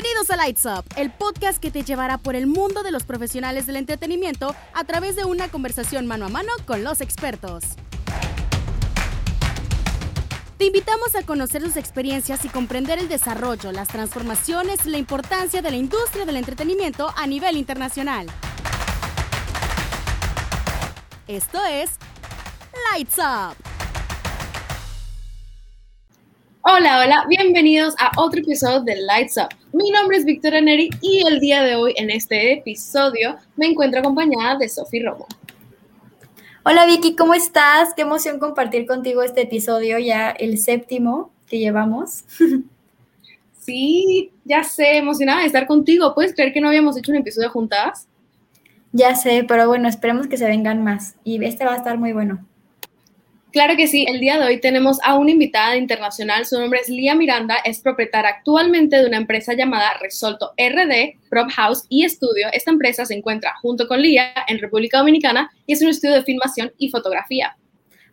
Bienvenidos 0.00 0.30
a 0.30 0.36
Lights 0.36 0.64
Up, 0.64 0.84
el 0.94 1.10
podcast 1.10 1.58
que 1.58 1.72
te 1.72 1.82
llevará 1.82 2.18
por 2.18 2.36
el 2.36 2.46
mundo 2.46 2.84
de 2.84 2.92
los 2.92 3.02
profesionales 3.02 3.66
del 3.66 3.74
entretenimiento 3.74 4.54
a 4.72 4.84
través 4.84 5.16
de 5.16 5.24
una 5.24 5.48
conversación 5.48 6.06
mano 6.06 6.26
a 6.26 6.28
mano 6.28 6.52
con 6.66 6.84
los 6.84 7.00
expertos. 7.00 7.64
Te 10.56 10.66
invitamos 10.66 11.16
a 11.16 11.24
conocer 11.24 11.62
sus 11.62 11.76
experiencias 11.76 12.44
y 12.44 12.48
comprender 12.48 13.00
el 13.00 13.08
desarrollo, 13.08 13.72
las 13.72 13.88
transformaciones 13.88 14.86
y 14.86 14.90
la 14.90 14.98
importancia 14.98 15.62
de 15.62 15.70
la 15.72 15.76
industria 15.76 16.24
del 16.24 16.36
entretenimiento 16.36 17.12
a 17.16 17.26
nivel 17.26 17.56
internacional. 17.56 18.28
Esto 21.26 21.58
es 21.64 21.90
Lights 22.92 23.18
Up. 23.18 23.56
Hola, 26.60 27.00
hola, 27.00 27.24
bienvenidos 27.28 27.96
a 27.98 28.12
otro 28.16 28.40
episodio 28.40 28.82
de 28.82 28.94
Lights 28.94 29.38
Up. 29.38 29.57
Mi 29.72 29.90
nombre 29.90 30.16
es 30.16 30.24
Victoria 30.24 30.62
Neri 30.62 30.88
y 31.02 31.26
el 31.26 31.40
día 31.40 31.62
de 31.62 31.74
hoy 31.74 31.92
en 31.96 32.10
este 32.10 32.54
episodio 32.54 33.36
me 33.54 33.66
encuentro 33.66 34.00
acompañada 34.00 34.56
de 34.56 34.66
Sofi 34.66 35.02
Romo. 35.02 35.26
Hola 36.64 36.86
Vicky, 36.86 37.14
¿cómo 37.14 37.34
estás? 37.34 37.92
Qué 37.94 38.00
emoción 38.02 38.38
compartir 38.38 38.86
contigo 38.86 39.22
este 39.22 39.42
episodio, 39.42 39.98
ya 39.98 40.30
el 40.30 40.56
séptimo 40.58 41.32
que 41.46 41.58
llevamos. 41.58 42.24
Sí, 43.60 44.32
ya 44.46 44.64
sé, 44.64 44.96
emocionada 44.96 45.40
de 45.40 45.46
estar 45.46 45.66
contigo. 45.66 46.14
¿Puedes 46.14 46.32
creer 46.32 46.54
que 46.54 46.60
no 46.62 46.68
habíamos 46.68 46.96
hecho 46.96 47.12
un 47.12 47.18
episodio 47.18 47.50
juntas? 47.50 48.08
Ya 48.92 49.14
sé, 49.14 49.44
pero 49.46 49.68
bueno, 49.68 49.90
esperemos 49.90 50.26
que 50.26 50.38
se 50.38 50.46
vengan 50.46 50.82
más 50.82 51.16
y 51.22 51.44
este 51.44 51.66
va 51.66 51.74
a 51.74 51.76
estar 51.76 51.98
muy 51.98 52.14
bueno. 52.14 52.46
Claro 53.58 53.74
que 53.76 53.88
sí, 53.88 54.06
el 54.08 54.20
día 54.20 54.38
de 54.38 54.46
hoy 54.46 54.60
tenemos 54.60 54.98
a 55.02 55.18
una 55.18 55.32
invitada 55.32 55.76
internacional, 55.76 56.46
su 56.46 56.56
nombre 56.60 56.78
es 56.78 56.88
Lía 56.88 57.16
Miranda, 57.16 57.56
es 57.64 57.80
propietaria 57.80 58.30
actualmente 58.30 58.94
de 58.94 59.04
una 59.04 59.16
empresa 59.16 59.52
llamada 59.52 59.94
Resolto 60.00 60.52
RD, 60.56 61.18
Prop 61.28 61.50
House 61.50 61.82
y 61.88 62.04
Estudio. 62.04 62.46
Esta 62.52 62.70
empresa 62.70 63.04
se 63.04 63.14
encuentra 63.14 63.56
junto 63.60 63.88
con 63.88 64.00
Lía 64.00 64.32
en 64.46 64.60
República 64.60 64.98
Dominicana 64.98 65.50
y 65.66 65.72
es 65.72 65.82
un 65.82 65.88
estudio 65.88 66.14
de 66.14 66.22
filmación 66.22 66.70
y 66.78 66.90
fotografía. 66.90 67.56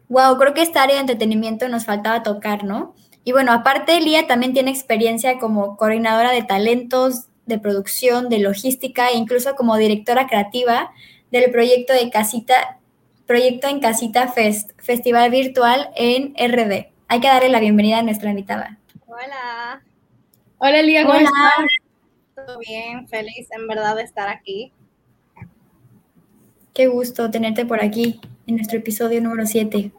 Wow, 0.10 0.36
creo 0.40 0.56
que 0.56 0.64
esta 0.64 0.82
área 0.82 0.96
de 0.96 1.02
entretenimiento 1.02 1.70
nos 1.70 1.86
faltaba 1.86 2.24
tocar, 2.24 2.64
¿no? 2.64 2.96
Y 3.24 3.32
bueno, 3.32 3.52
aparte, 3.52 4.02
Lía 4.02 4.26
también 4.26 4.54
tiene 4.54 4.72
experiencia 4.72 5.38
como 5.38 5.78
coordinadora 5.78 6.32
de 6.32 6.42
talentos, 6.42 7.26
de 7.46 7.60
producción, 7.60 8.30
de 8.30 8.40
logística 8.40 9.10
e 9.10 9.18
incluso 9.18 9.54
como 9.54 9.78
directora 9.78 10.26
creativa 10.26 10.90
del 11.30 11.52
proyecto 11.52 11.94
de 11.94 12.10
Casita 12.10 12.80
Proyecto 13.26 13.68
en 13.68 13.80
Casita 13.80 14.28
Fest, 14.28 14.72
festival 14.78 15.32
virtual 15.32 15.90
en 15.96 16.36
RD. 16.36 16.92
Hay 17.08 17.20
que 17.20 17.28
darle 17.28 17.50
la 17.50 17.60
bienvenida 17.60 17.98
a 17.98 18.04
nuestra 18.04 18.30
invitada. 18.30 18.78
Hola. 19.08 19.82
Hola, 20.60 20.82
Lía, 20.84 21.04
¿cómo 21.06 21.18
Hola. 21.18 21.30
estás? 21.30 22.46
Todo 22.46 22.60
bien, 22.60 23.08
feliz 23.08 23.48
en 23.50 23.68
verdad 23.68 23.96
de 23.96 24.04
estar 24.04 24.30
aquí. 24.30 24.72
Qué 26.76 26.86
gusto 26.86 27.32
tenerte 27.32 27.66
por 27.66 27.84
aquí 27.84 28.20
en 28.46 28.58
nuestro 28.58 28.78
episodio 28.78 29.20
número 29.22 29.48
7. 29.48 29.92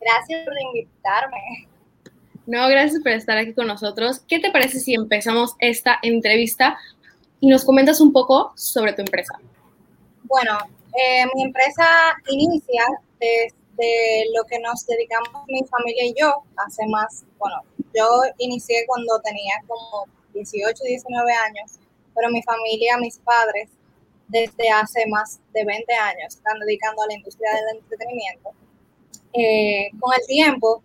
Gracias 0.00 0.44
por 0.44 0.54
invitarme. 0.60 1.68
No, 2.46 2.68
gracias 2.68 3.02
por 3.02 3.10
estar 3.10 3.38
aquí 3.38 3.54
con 3.54 3.66
nosotros. 3.66 4.20
¿Qué 4.28 4.38
te 4.38 4.52
parece 4.52 4.78
si 4.78 4.94
empezamos 4.94 5.54
esta 5.58 5.98
entrevista 6.02 6.78
y 7.40 7.48
nos 7.48 7.64
comentas 7.64 8.00
un 8.00 8.12
poco 8.12 8.52
sobre 8.54 8.92
tu 8.92 9.02
empresa? 9.02 9.34
Bueno, 10.22 10.58
eh, 10.98 11.24
mi 11.32 11.44
empresa 11.44 11.86
inicia 12.28 12.82
desde 13.20 14.30
lo 14.34 14.42
que 14.44 14.58
nos 14.58 14.84
dedicamos 14.84 15.44
mi 15.46 15.62
familia 15.64 16.06
y 16.06 16.14
yo 16.18 16.42
hace 16.56 16.84
más, 16.88 17.24
bueno, 17.38 17.62
yo 17.94 18.04
inicié 18.38 18.84
cuando 18.88 19.20
tenía 19.20 19.54
como 19.68 20.06
18, 20.34 20.82
19 20.82 21.32
años, 21.32 21.78
pero 22.16 22.30
mi 22.30 22.42
familia, 22.42 22.96
mis 22.98 23.18
padres, 23.18 23.68
desde 24.26 24.70
hace 24.70 25.06
más 25.06 25.38
de 25.54 25.64
20 25.64 25.94
años 25.94 26.34
están 26.34 26.58
dedicando 26.58 27.02
a 27.02 27.06
la 27.06 27.14
industria 27.14 27.50
del 27.52 27.78
entretenimiento. 27.78 28.50
Eh, 29.34 29.90
con 30.00 30.12
el 30.18 30.26
tiempo, 30.26 30.82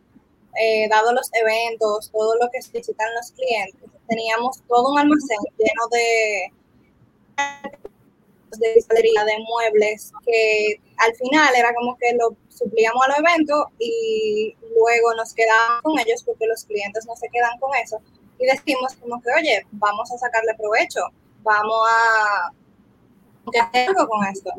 eh, 0.62 0.88
dado 0.90 1.12
los 1.14 1.28
eventos, 1.34 2.12
todo 2.12 2.36
lo 2.36 2.50
que 2.52 2.62
solicitan 2.62 3.08
los 3.16 3.32
clientes, 3.32 3.90
teníamos 4.08 4.62
todo 4.68 4.92
un 4.92 5.00
almacén 5.00 5.40
lleno 5.58 5.88
de 5.92 6.54
de 8.60 8.74
pizzería, 8.74 9.24
de 9.26 9.38
muebles, 9.40 10.12
que 10.26 10.80
al 10.98 11.14
final 11.16 11.54
era 11.56 11.74
como 11.74 11.98
que 11.98 12.14
lo 12.14 12.36
suplíamos 12.50 13.04
a 13.06 13.08
los 13.10 13.20
eventos 13.20 13.66
y 13.80 14.56
luego 14.76 15.14
nos 15.16 15.34
quedábamos 15.34 15.82
con 15.82 16.00
ellos 16.00 16.24
porque 16.24 16.48
los 16.48 16.66
clientes 16.66 17.06
no 17.06 17.16
se 17.16 17.30
quedan 17.30 17.58
con 17.60 17.72
eso. 17.76 18.00
Y 18.40 18.46
decimos 18.46 18.96
como 18.96 19.22
que, 19.22 19.30
oye, 19.40 19.66
vamos 19.72 20.12
a 20.12 20.18
sacarle 20.18 20.54
provecho, 20.56 21.02
vamos 21.44 21.88
a 21.90 22.52
hacer 23.60 23.90
algo 23.90 24.08
con 24.08 24.26
esto. 24.26 24.52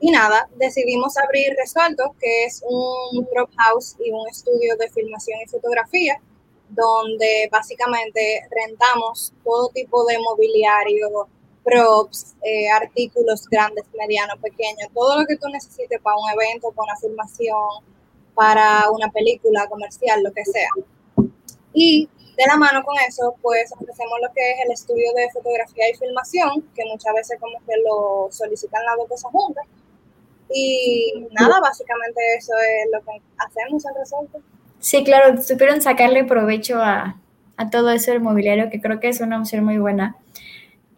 Y 0.00 0.10
nada, 0.10 0.48
decidimos 0.56 1.16
abrir 1.16 1.54
Resuelto, 1.56 2.14
que 2.20 2.44
es 2.44 2.62
un 2.68 3.26
prop 3.26 3.50
house 3.56 3.96
y 4.04 4.10
un 4.10 4.28
estudio 4.28 4.76
de 4.76 4.90
filmación 4.90 5.40
y 5.42 5.48
fotografía, 5.48 6.20
donde 6.68 7.48
básicamente 7.50 8.46
rentamos 8.50 9.32
todo 9.44 9.68
tipo 9.70 10.04
de 10.04 10.18
mobiliario, 10.18 11.28
props, 11.64 12.34
eh, 12.42 12.68
artículos 12.68 13.48
grandes, 13.48 13.84
medianos, 13.98 14.38
pequeños, 14.40 14.88
todo 14.94 15.20
lo 15.20 15.26
que 15.26 15.36
tú 15.36 15.48
necesites 15.48 16.00
para 16.00 16.16
un 16.16 16.30
evento, 16.30 16.70
para 16.72 16.92
una 16.92 16.96
filmación, 16.96 17.84
para 18.34 18.90
una 18.90 19.10
película 19.10 19.66
comercial, 19.68 20.22
lo 20.22 20.32
que 20.32 20.44
sea. 20.44 20.68
Y 21.72 22.08
de 22.36 22.46
la 22.46 22.56
mano 22.56 22.84
con 22.84 22.96
eso, 23.08 23.34
pues 23.40 23.72
ofrecemos 23.72 24.18
lo 24.22 24.32
que 24.34 24.50
es 24.50 24.56
el 24.64 24.72
estudio 24.72 25.12
de 25.14 25.30
fotografía 25.32 25.90
y 25.90 25.96
filmación, 25.96 26.68
que 26.74 26.84
muchas 26.84 27.14
veces 27.14 27.38
como 27.40 27.58
que 27.66 27.74
lo 27.86 28.28
solicitan 28.30 28.84
las 28.84 28.96
dos 28.96 29.08
cosas 29.08 29.30
juntas. 29.32 29.64
Y 30.50 31.26
nada, 31.30 31.58
básicamente 31.60 32.20
eso 32.36 32.52
es 32.58 32.90
lo 32.92 33.00
que 33.00 33.22
hacemos 33.38 33.84
en 33.84 33.94
Resolto. 33.94 34.40
Sí, 34.78 35.02
claro, 35.02 35.40
supieron 35.42 35.80
sacarle 35.80 36.24
provecho 36.24 36.76
a, 36.78 37.18
a 37.56 37.70
todo 37.70 37.90
eso 37.90 38.10
del 38.10 38.20
mobiliario, 38.20 38.68
que 38.70 38.80
creo 38.80 39.00
que 39.00 39.08
es 39.08 39.20
una 39.20 39.38
opción 39.38 39.64
muy 39.64 39.78
buena. 39.78 40.16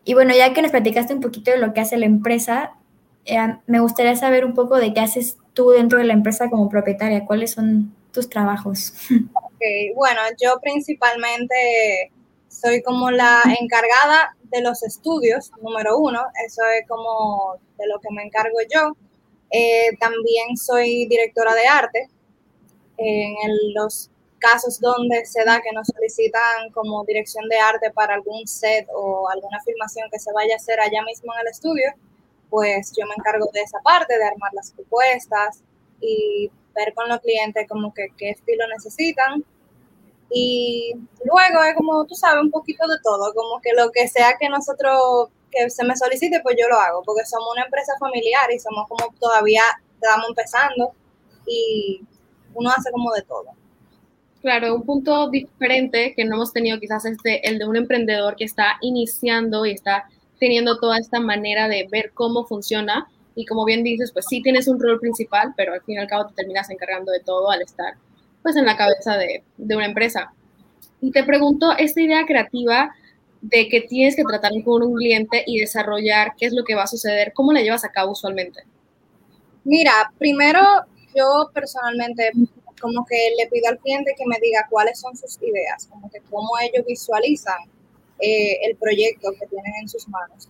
Y 0.08 0.14
bueno, 0.14 0.32
ya 0.36 0.54
que 0.54 0.62
nos 0.62 0.70
platicaste 0.70 1.12
un 1.14 1.20
poquito 1.20 1.50
de 1.50 1.58
lo 1.58 1.74
que 1.74 1.80
hace 1.80 1.96
la 1.96 2.06
empresa, 2.06 2.74
eh, 3.24 3.56
me 3.66 3.80
gustaría 3.80 4.14
saber 4.14 4.44
un 4.44 4.54
poco 4.54 4.76
de 4.76 4.94
qué 4.94 5.00
haces 5.00 5.36
tú 5.52 5.70
dentro 5.70 5.98
de 5.98 6.04
la 6.04 6.12
empresa 6.12 6.48
como 6.48 6.68
propietaria, 6.68 7.26
cuáles 7.26 7.50
son 7.50 7.92
tus 8.12 8.30
trabajos. 8.30 8.94
Bueno, 9.96 10.20
yo 10.40 10.60
principalmente 10.62 12.12
soy 12.46 12.82
como 12.82 13.10
la 13.10 13.40
encargada 13.58 14.36
de 14.44 14.60
los 14.60 14.82
estudios, 14.84 15.50
número 15.60 15.98
uno, 15.98 16.20
eso 16.46 16.62
es 16.78 16.86
como 16.86 17.56
de 17.76 17.88
lo 17.88 17.98
que 17.98 18.14
me 18.14 18.22
encargo 18.22 18.58
yo. 18.72 18.92
Eh, 19.50 19.96
también 19.98 20.56
soy 20.56 21.06
directora 21.06 21.54
de 21.54 21.66
arte. 21.66 22.08
En 22.98 23.74
los 23.74 24.10
casos 24.46 24.78
donde 24.80 25.24
se 25.26 25.44
da 25.44 25.60
que 25.60 25.72
nos 25.72 25.88
solicitan 25.88 26.70
como 26.72 27.04
dirección 27.04 27.48
de 27.48 27.58
arte 27.58 27.90
para 27.90 28.14
algún 28.14 28.46
set 28.46 28.86
o 28.94 29.28
alguna 29.28 29.60
filmación 29.64 30.08
que 30.10 30.18
se 30.18 30.32
vaya 30.32 30.54
a 30.54 30.56
hacer 30.56 30.78
allá 30.78 31.02
mismo 31.02 31.32
en 31.34 31.40
el 31.40 31.48
estudio, 31.48 31.88
pues 32.48 32.92
yo 32.96 33.04
me 33.06 33.14
encargo 33.18 33.48
de 33.52 33.62
esa 33.62 33.80
parte, 33.80 34.16
de 34.16 34.24
armar 34.24 34.52
las 34.54 34.70
propuestas 34.72 35.62
y 36.00 36.50
ver 36.74 36.94
con 36.94 37.08
los 37.08 37.20
clientes 37.20 37.66
como 37.68 37.92
que 37.92 38.06
qué 38.16 38.30
estilo 38.30 38.64
necesitan. 38.68 39.44
Y 40.30 40.92
luego 41.24 41.62
es 41.64 41.74
como, 41.76 42.04
tú 42.04 42.14
sabes, 42.14 42.42
un 42.42 42.50
poquito 42.50 42.86
de 42.86 42.98
todo, 43.02 43.32
como 43.34 43.60
que 43.60 43.72
lo 43.74 43.90
que 43.90 44.06
sea 44.08 44.36
que 44.38 44.48
nosotros, 44.48 45.28
que 45.50 45.70
se 45.70 45.84
me 45.84 45.96
solicite, 45.96 46.40
pues 46.42 46.56
yo 46.58 46.68
lo 46.68 46.78
hago, 46.78 47.02
porque 47.04 47.24
somos 47.24 47.48
una 47.52 47.64
empresa 47.64 47.92
familiar 47.98 48.50
y 48.52 48.58
somos 48.58 48.88
como 48.88 49.12
todavía 49.18 49.62
estamos 49.94 50.26
empezando 50.28 50.92
y 51.46 52.00
uno 52.54 52.70
hace 52.70 52.90
como 52.92 53.12
de 53.12 53.22
todo. 53.22 53.65
Claro, 54.46 54.76
un 54.76 54.84
punto 54.84 55.28
diferente 55.28 56.14
que 56.14 56.24
no 56.24 56.36
hemos 56.36 56.52
tenido 56.52 56.78
quizás 56.78 57.04
es 57.04 57.18
el 57.24 57.58
de 57.58 57.66
un 57.66 57.74
emprendedor 57.74 58.36
que 58.36 58.44
está 58.44 58.76
iniciando 58.80 59.66
y 59.66 59.72
está 59.72 60.04
teniendo 60.38 60.78
toda 60.78 60.98
esta 60.98 61.18
manera 61.18 61.66
de 61.66 61.88
ver 61.90 62.12
cómo 62.14 62.46
funciona 62.46 63.08
y 63.34 63.44
como 63.44 63.64
bien 63.64 63.82
dices, 63.82 64.12
pues 64.12 64.26
sí 64.28 64.40
tienes 64.42 64.68
un 64.68 64.80
rol 64.80 65.00
principal, 65.00 65.52
pero 65.56 65.72
al 65.72 65.82
fin 65.82 65.96
y 65.96 65.98
al 65.98 66.06
cabo 66.06 66.28
te 66.28 66.34
terminas 66.34 66.70
encargando 66.70 67.10
de 67.10 67.18
todo 67.24 67.50
al 67.50 67.60
estar 67.60 67.94
pues 68.44 68.54
en 68.54 68.66
la 68.66 68.76
cabeza 68.76 69.16
de, 69.16 69.42
de 69.56 69.74
una 69.74 69.86
empresa. 69.86 70.32
Y 71.00 71.10
te 71.10 71.24
pregunto, 71.24 71.72
esta 71.76 72.00
idea 72.00 72.24
creativa 72.24 72.94
de 73.40 73.68
que 73.68 73.80
tienes 73.80 74.14
que 74.14 74.22
tratar 74.22 74.52
con 74.64 74.80
un 74.84 74.94
cliente 74.94 75.42
y 75.44 75.58
desarrollar 75.58 76.34
qué 76.38 76.46
es 76.46 76.52
lo 76.52 76.62
que 76.62 76.76
va 76.76 76.84
a 76.84 76.86
suceder, 76.86 77.32
¿cómo 77.34 77.52
la 77.52 77.62
llevas 77.62 77.84
a 77.84 77.90
cabo 77.90 78.12
usualmente? 78.12 78.62
Mira, 79.64 80.12
primero 80.20 80.60
yo 81.16 81.50
personalmente 81.52 82.30
como 82.80 83.04
que 83.06 83.30
le 83.38 83.46
pido 83.48 83.68
al 83.68 83.78
cliente 83.78 84.14
que 84.16 84.26
me 84.26 84.38
diga 84.40 84.66
cuáles 84.70 85.00
son 85.00 85.16
sus 85.16 85.40
ideas, 85.42 85.86
como 85.86 86.10
que 86.10 86.20
cómo 86.30 86.50
ellos 86.60 86.84
visualizan 86.86 87.58
eh, 88.18 88.58
el 88.62 88.76
proyecto 88.76 89.32
que 89.32 89.46
tienen 89.46 89.72
en 89.82 89.88
sus 89.88 90.08
manos. 90.08 90.48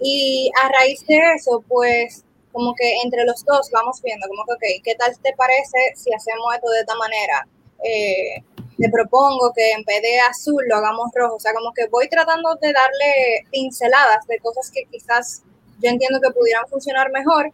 Y 0.00 0.50
a 0.62 0.68
raíz 0.68 1.04
de 1.06 1.18
eso, 1.34 1.64
pues 1.68 2.24
como 2.52 2.74
que 2.74 3.00
entre 3.02 3.24
los 3.24 3.44
dos 3.44 3.70
vamos 3.72 4.00
viendo, 4.02 4.26
como 4.28 4.44
que, 4.44 4.52
ok, 4.52 4.82
¿qué 4.84 4.94
tal 4.94 5.16
te 5.20 5.32
parece 5.34 5.78
si 5.94 6.12
hacemos 6.12 6.54
esto 6.54 6.70
de 6.70 6.80
esta 6.80 6.94
manera? 6.96 7.48
Eh, 7.84 8.42
te 8.78 8.88
propongo 8.90 9.52
que 9.52 9.72
en 9.72 9.82
vez 9.84 10.02
de 10.02 10.20
azul 10.20 10.62
lo 10.68 10.76
hagamos 10.76 11.10
rojo. 11.14 11.34
O 11.36 11.40
sea, 11.40 11.52
como 11.52 11.72
que 11.72 11.86
voy 11.88 12.08
tratando 12.08 12.54
de 12.60 12.72
darle 12.72 13.46
pinceladas 13.50 14.26
de 14.26 14.38
cosas 14.38 14.70
que 14.70 14.84
quizás 14.90 15.42
yo 15.82 15.90
entiendo 15.90 16.20
que 16.20 16.30
pudieran 16.30 16.66
funcionar 16.68 17.10
mejor 17.10 17.50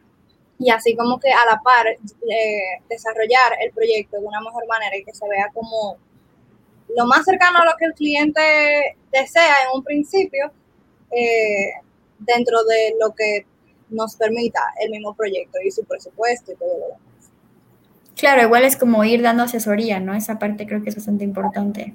y 0.58 0.70
así 0.70 0.96
como 0.96 1.18
que 1.18 1.30
a 1.30 1.44
la 1.46 1.60
par 1.62 1.86
eh, 1.88 2.82
desarrollar 2.88 3.56
el 3.60 3.72
proyecto 3.72 4.18
de 4.18 4.26
una 4.26 4.40
mejor 4.40 4.66
manera 4.66 4.96
y 4.96 5.04
que 5.04 5.14
se 5.14 5.28
vea 5.28 5.50
como 5.52 5.98
lo 6.96 7.06
más 7.06 7.24
cercano 7.24 7.60
a 7.60 7.64
lo 7.64 7.72
que 7.78 7.86
el 7.86 7.94
cliente 7.94 8.96
desea 9.10 9.54
en 9.64 9.76
un 9.76 9.82
principio 9.82 10.52
eh, 11.10 11.72
dentro 12.18 12.62
de 12.64 12.94
lo 13.00 13.14
que 13.14 13.46
nos 13.90 14.16
permita 14.16 14.60
el 14.80 14.90
mismo 14.90 15.14
proyecto 15.14 15.58
y 15.64 15.70
su 15.70 15.84
presupuesto 15.84 16.52
y 16.52 16.56
todo 16.56 16.68
lo 16.68 16.86
demás. 16.86 17.00
Claro, 18.16 18.42
igual 18.42 18.64
es 18.64 18.76
como 18.76 19.04
ir 19.04 19.22
dando 19.22 19.42
asesoría, 19.42 19.98
¿no? 20.00 20.14
Esa 20.14 20.38
parte 20.38 20.66
creo 20.66 20.82
que 20.82 20.90
es 20.90 20.96
bastante 20.96 21.24
importante. 21.24 21.94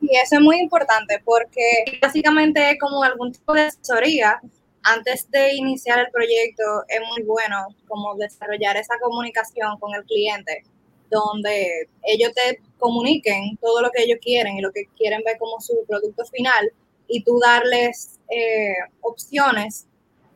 Sí, 0.00 0.10
eso 0.22 0.36
es 0.36 0.40
muy 0.40 0.60
importante 0.60 1.20
porque 1.24 1.98
básicamente 2.00 2.70
es 2.70 2.78
como 2.80 3.02
algún 3.02 3.32
tipo 3.32 3.52
de 3.52 3.62
asesoría 3.62 4.40
antes 4.88 5.30
de 5.30 5.54
iniciar 5.54 5.98
el 5.98 6.10
proyecto 6.10 6.62
es 6.88 7.00
muy 7.08 7.22
bueno 7.22 7.68
como 7.86 8.14
desarrollar 8.16 8.76
esa 8.76 8.98
comunicación 9.02 9.78
con 9.78 9.94
el 9.94 10.04
cliente, 10.04 10.64
donde 11.10 11.88
ellos 12.02 12.32
te 12.34 12.60
comuniquen 12.78 13.56
todo 13.60 13.82
lo 13.82 13.90
que 13.90 14.02
ellos 14.04 14.18
quieren 14.22 14.56
y 14.56 14.62
lo 14.62 14.72
que 14.72 14.84
quieren 14.96 15.22
ver 15.24 15.38
como 15.38 15.60
su 15.60 15.84
producto 15.86 16.24
final 16.26 16.72
y 17.06 17.22
tú 17.22 17.38
darles 17.38 18.18
eh, 18.30 18.76
opciones 19.00 19.86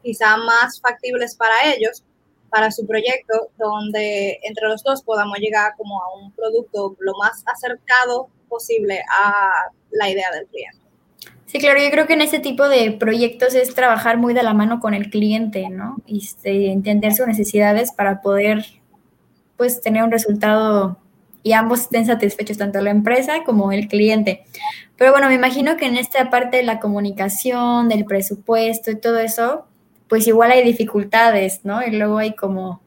quizá 0.02 0.36
más 0.36 0.80
factibles 0.80 1.34
para 1.36 1.72
ellos, 1.72 2.02
para 2.50 2.70
su 2.70 2.86
proyecto, 2.86 3.50
donde 3.56 4.38
entre 4.42 4.68
los 4.68 4.82
dos 4.82 5.02
podamos 5.02 5.38
llegar 5.38 5.74
como 5.76 6.02
a 6.02 6.14
un 6.16 6.32
producto 6.32 6.96
lo 6.98 7.12
más 7.18 7.42
acercado 7.46 8.28
posible 8.48 9.02
a 9.10 9.70
la 9.90 10.10
idea 10.10 10.30
del 10.32 10.46
cliente. 10.48 10.81
Sí, 11.52 11.58
claro, 11.58 11.78
yo 11.82 11.90
creo 11.90 12.06
que 12.06 12.14
en 12.14 12.22
ese 12.22 12.38
tipo 12.38 12.66
de 12.66 12.92
proyectos 12.92 13.54
es 13.54 13.74
trabajar 13.74 14.16
muy 14.16 14.32
de 14.32 14.42
la 14.42 14.54
mano 14.54 14.80
con 14.80 14.94
el 14.94 15.10
cliente, 15.10 15.68
¿no? 15.68 15.98
Y 16.06 16.24
este, 16.24 16.72
entender 16.72 17.12
sus 17.12 17.26
necesidades 17.26 17.92
para 17.92 18.22
poder, 18.22 18.64
pues, 19.58 19.82
tener 19.82 20.02
un 20.02 20.10
resultado 20.10 20.96
y 21.42 21.52
ambos 21.52 21.82
estén 21.82 22.06
satisfechos, 22.06 22.56
tanto 22.56 22.80
la 22.80 22.88
empresa 22.88 23.44
como 23.44 23.70
el 23.70 23.86
cliente. 23.88 24.44
Pero 24.96 25.10
bueno, 25.12 25.28
me 25.28 25.34
imagino 25.34 25.76
que 25.76 25.84
en 25.84 25.98
esta 25.98 26.30
parte 26.30 26.56
de 26.56 26.62
la 26.62 26.80
comunicación, 26.80 27.90
del 27.90 28.06
presupuesto 28.06 28.90
y 28.90 28.96
todo 28.96 29.18
eso, 29.18 29.66
pues 30.08 30.26
igual 30.26 30.52
hay 30.52 30.64
dificultades, 30.64 31.60
¿no? 31.64 31.86
Y 31.86 31.90
luego 31.90 32.16
hay 32.16 32.34
como 32.34 32.80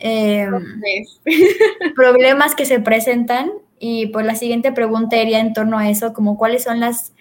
em, 0.00 0.50
problemas 1.94 2.56
que 2.56 2.64
se 2.64 2.80
presentan. 2.80 3.52
Y 3.78 4.08
pues 4.08 4.26
la 4.26 4.34
siguiente 4.34 4.72
pregunta 4.72 5.16
iría 5.22 5.38
en 5.38 5.52
torno 5.52 5.78
a 5.78 5.88
eso, 5.88 6.12
como 6.14 6.36
cuáles 6.36 6.64
son 6.64 6.80
las 6.80 7.12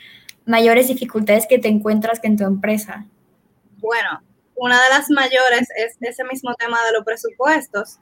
mayores 0.45 0.87
dificultades 0.87 1.45
que 1.47 1.59
te 1.59 1.67
encuentras 1.67 2.19
en 2.23 2.37
tu 2.37 2.43
empresa? 2.43 3.05
Bueno, 3.77 4.21
una 4.55 4.81
de 4.83 4.89
las 4.89 5.09
mayores 5.09 5.67
es 5.77 5.97
ese 5.99 6.23
mismo 6.23 6.53
tema 6.55 6.77
de 6.85 6.93
los 6.93 7.03
presupuestos. 7.03 7.97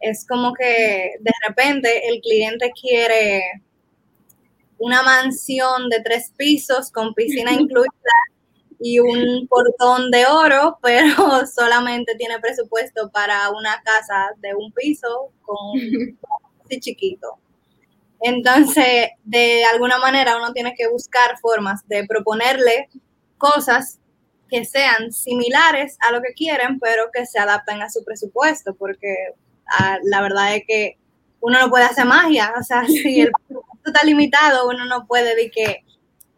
Es 0.00 0.26
como 0.26 0.52
que 0.52 1.12
de 1.20 1.32
repente 1.46 2.08
el 2.08 2.20
cliente 2.20 2.72
quiere 2.80 3.62
una 4.78 5.02
mansión 5.02 5.88
de 5.88 6.00
tres 6.02 6.32
pisos 6.36 6.90
con 6.90 7.14
piscina 7.14 7.52
incluida 7.60 7.88
y 8.80 8.98
un 8.98 9.46
portón 9.46 10.10
de 10.10 10.26
oro, 10.26 10.78
pero 10.82 11.46
solamente 11.46 12.16
tiene 12.16 12.40
presupuesto 12.40 13.10
para 13.10 13.50
una 13.50 13.80
casa 13.82 14.32
de 14.38 14.54
un 14.54 14.72
piso 14.72 15.30
con 15.42 15.56
un 15.70 16.18
chiquito. 16.80 17.38
Entonces, 18.22 19.10
de 19.24 19.64
alguna 19.64 19.98
manera 19.98 20.36
uno 20.36 20.52
tiene 20.52 20.74
que 20.76 20.88
buscar 20.88 21.38
formas 21.40 21.86
de 21.88 22.06
proponerle 22.06 22.88
cosas 23.36 23.98
que 24.48 24.64
sean 24.64 25.12
similares 25.12 25.96
a 26.06 26.12
lo 26.12 26.22
que 26.22 26.32
quieren, 26.34 26.78
pero 26.78 27.10
que 27.12 27.26
se 27.26 27.38
adapten 27.38 27.82
a 27.82 27.90
su 27.90 28.04
presupuesto, 28.04 28.74
porque 28.76 29.16
ah, 29.66 29.98
la 30.04 30.20
verdad 30.20 30.54
es 30.54 30.62
que 30.68 30.98
uno 31.40 31.58
no 31.58 31.70
puede 31.70 31.84
hacer 31.84 32.04
magia, 32.04 32.52
o 32.58 32.62
sea, 32.62 32.84
si 32.86 33.22
el 33.22 33.32
presupuesto 33.32 33.90
está 33.90 34.04
limitado, 34.04 34.68
uno 34.68 34.84
no 34.84 35.06
puede 35.06 35.34
de 35.34 35.50
que 35.50 35.84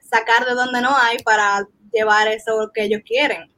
sacar 0.01 0.47
de 0.47 0.55
donde 0.55 0.81
no 0.81 0.97
hay 0.97 1.19
para 1.19 1.67
llevar 1.93 2.29
eso 2.29 2.71
que 2.73 2.85
ellos 2.85 3.03
quieren. 3.05 3.53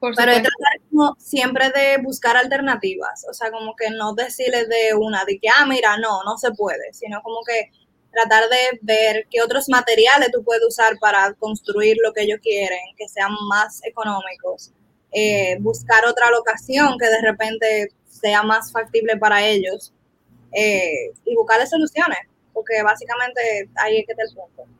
Pero 0.00 0.14
tratar 0.14 0.75
siempre 1.18 1.70
de 1.70 1.98
buscar 2.02 2.36
alternativas, 2.36 3.26
o 3.28 3.34
sea, 3.34 3.50
como 3.50 3.74
que 3.76 3.90
no 3.90 4.14
decirles 4.14 4.68
de 4.68 4.94
una, 4.94 5.24
de 5.24 5.38
que, 5.38 5.48
ah, 5.48 5.66
mira, 5.66 5.96
no, 5.98 6.22
no 6.24 6.36
se 6.38 6.52
puede, 6.52 6.92
sino 6.92 7.22
como 7.22 7.38
que 7.46 7.70
tratar 8.12 8.48
de 8.48 8.78
ver 8.82 9.26
qué 9.30 9.42
otros 9.42 9.68
materiales 9.68 10.30
tú 10.32 10.42
puedes 10.42 10.64
usar 10.66 10.98
para 10.98 11.34
construir 11.34 11.96
lo 12.02 12.12
que 12.12 12.22
ellos 12.22 12.40
quieren, 12.42 12.80
que 12.96 13.08
sean 13.08 13.32
más 13.48 13.80
económicos, 13.84 14.72
eh, 15.12 15.56
buscar 15.60 16.04
otra 16.06 16.30
locación 16.30 16.98
que 16.98 17.06
de 17.06 17.20
repente 17.22 17.88
sea 18.08 18.42
más 18.42 18.72
factible 18.72 19.16
para 19.16 19.44
ellos 19.46 19.92
eh, 20.52 21.12
y 21.24 21.34
buscarle 21.34 21.66
soluciones, 21.66 22.18
porque 22.52 22.82
básicamente 22.82 23.68
ahí 23.76 23.98
es 23.98 24.06
que 24.06 24.12
está 24.12 24.24
el 24.24 24.34
punto. 24.34 24.75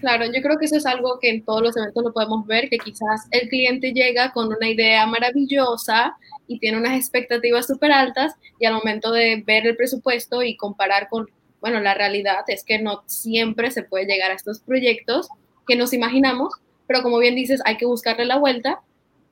Claro, 0.00 0.26
yo 0.26 0.40
creo 0.42 0.58
que 0.58 0.66
eso 0.66 0.76
es 0.76 0.86
algo 0.86 1.18
que 1.18 1.28
en 1.28 1.44
todos 1.44 1.60
los 1.60 1.76
eventos 1.76 2.04
lo 2.04 2.12
podemos 2.12 2.46
ver, 2.46 2.68
que 2.68 2.78
quizás 2.78 3.26
el 3.32 3.48
cliente 3.48 3.92
llega 3.92 4.32
con 4.32 4.46
una 4.46 4.68
idea 4.68 5.04
maravillosa 5.06 6.16
y 6.46 6.60
tiene 6.60 6.78
unas 6.78 6.96
expectativas 6.96 7.66
súper 7.66 7.90
altas 7.90 8.34
y 8.60 8.66
al 8.66 8.74
momento 8.74 9.10
de 9.10 9.42
ver 9.44 9.66
el 9.66 9.76
presupuesto 9.76 10.44
y 10.44 10.56
comparar 10.56 11.08
con, 11.08 11.28
bueno, 11.60 11.80
la 11.80 11.94
realidad 11.94 12.44
es 12.46 12.62
que 12.62 12.78
no 12.78 13.02
siempre 13.06 13.72
se 13.72 13.82
puede 13.82 14.06
llegar 14.06 14.30
a 14.30 14.34
estos 14.34 14.60
proyectos 14.60 15.28
que 15.66 15.74
nos 15.74 15.92
imaginamos, 15.92 16.54
pero 16.86 17.02
como 17.02 17.18
bien 17.18 17.34
dices, 17.34 17.60
hay 17.64 17.76
que 17.76 17.86
buscarle 17.86 18.24
la 18.24 18.38
vuelta 18.38 18.80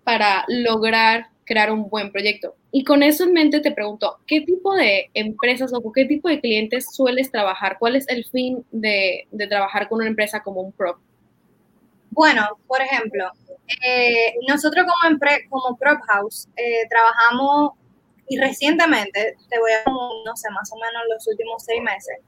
para 0.02 0.44
lograr 0.48 1.28
crear 1.46 1.72
un 1.72 1.88
buen 1.88 2.12
proyecto. 2.12 2.54
Y 2.72 2.84
con 2.84 3.02
eso 3.02 3.24
en 3.24 3.32
mente 3.32 3.60
te 3.60 3.70
pregunto, 3.70 4.18
¿qué 4.26 4.42
tipo 4.42 4.74
de 4.74 5.10
empresas 5.14 5.72
o 5.72 5.92
qué 5.92 6.04
tipo 6.04 6.28
de 6.28 6.40
clientes 6.40 6.88
sueles 6.92 7.30
trabajar? 7.30 7.78
¿Cuál 7.78 7.96
es 7.96 8.06
el 8.08 8.24
fin 8.26 8.66
de, 8.72 9.26
trabajar 9.48 9.88
con 9.88 10.00
una 10.00 10.08
empresa 10.08 10.42
como 10.42 10.60
un 10.60 10.72
prop? 10.72 10.98
Bueno, 12.10 12.42
por 12.66 12.82
ejemplo, 12.82 13.30
eh, 13.86 14.34
nosotros 14.48 14.84
como, 14.86 15.18
como 15.48 15.76
prop 15.76 16.00
house 16.08 16.48
eh, 16.56 16.86
trabajamos 16.90 17.72
y 18.28 18.38
recientemente, 18.38 19.36
te 19.48 19.58
voy 19.58 19.70
a, 19.72 19.88
no 19.88 20.36
sé, 20.36 20.50
más 20.50 20.70
o 20.72 20.76
menos 20.76 21.02
los 21.08 21.26
últimos 21.28 21.62
seis 21.62 21.80
meses, 21.80 22.18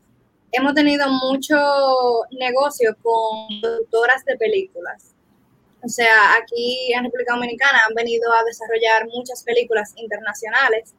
hemos 0.52 0.74
tenido 0.74 1.06
mucho 1.08 1.56
negocio 2.38 2.96
con 3.02 3.60
productoras 3.60 4.24
de 4.24 4.36
películas. 4.36 5.14
O 5.82 5.88
sea, 5.88 6.34
aquí 6.42 6.92
en 6.92 7.04
República 7.04 7.34
Dominicana 7.34 7.80
han 7.86 7.94
venido 7.94 8.32
a 8.32 8.42
desarrollar 8.44 9.06
muchas 9.08 9.42
películas 9.44 9.92
internacionales 9.96 10.94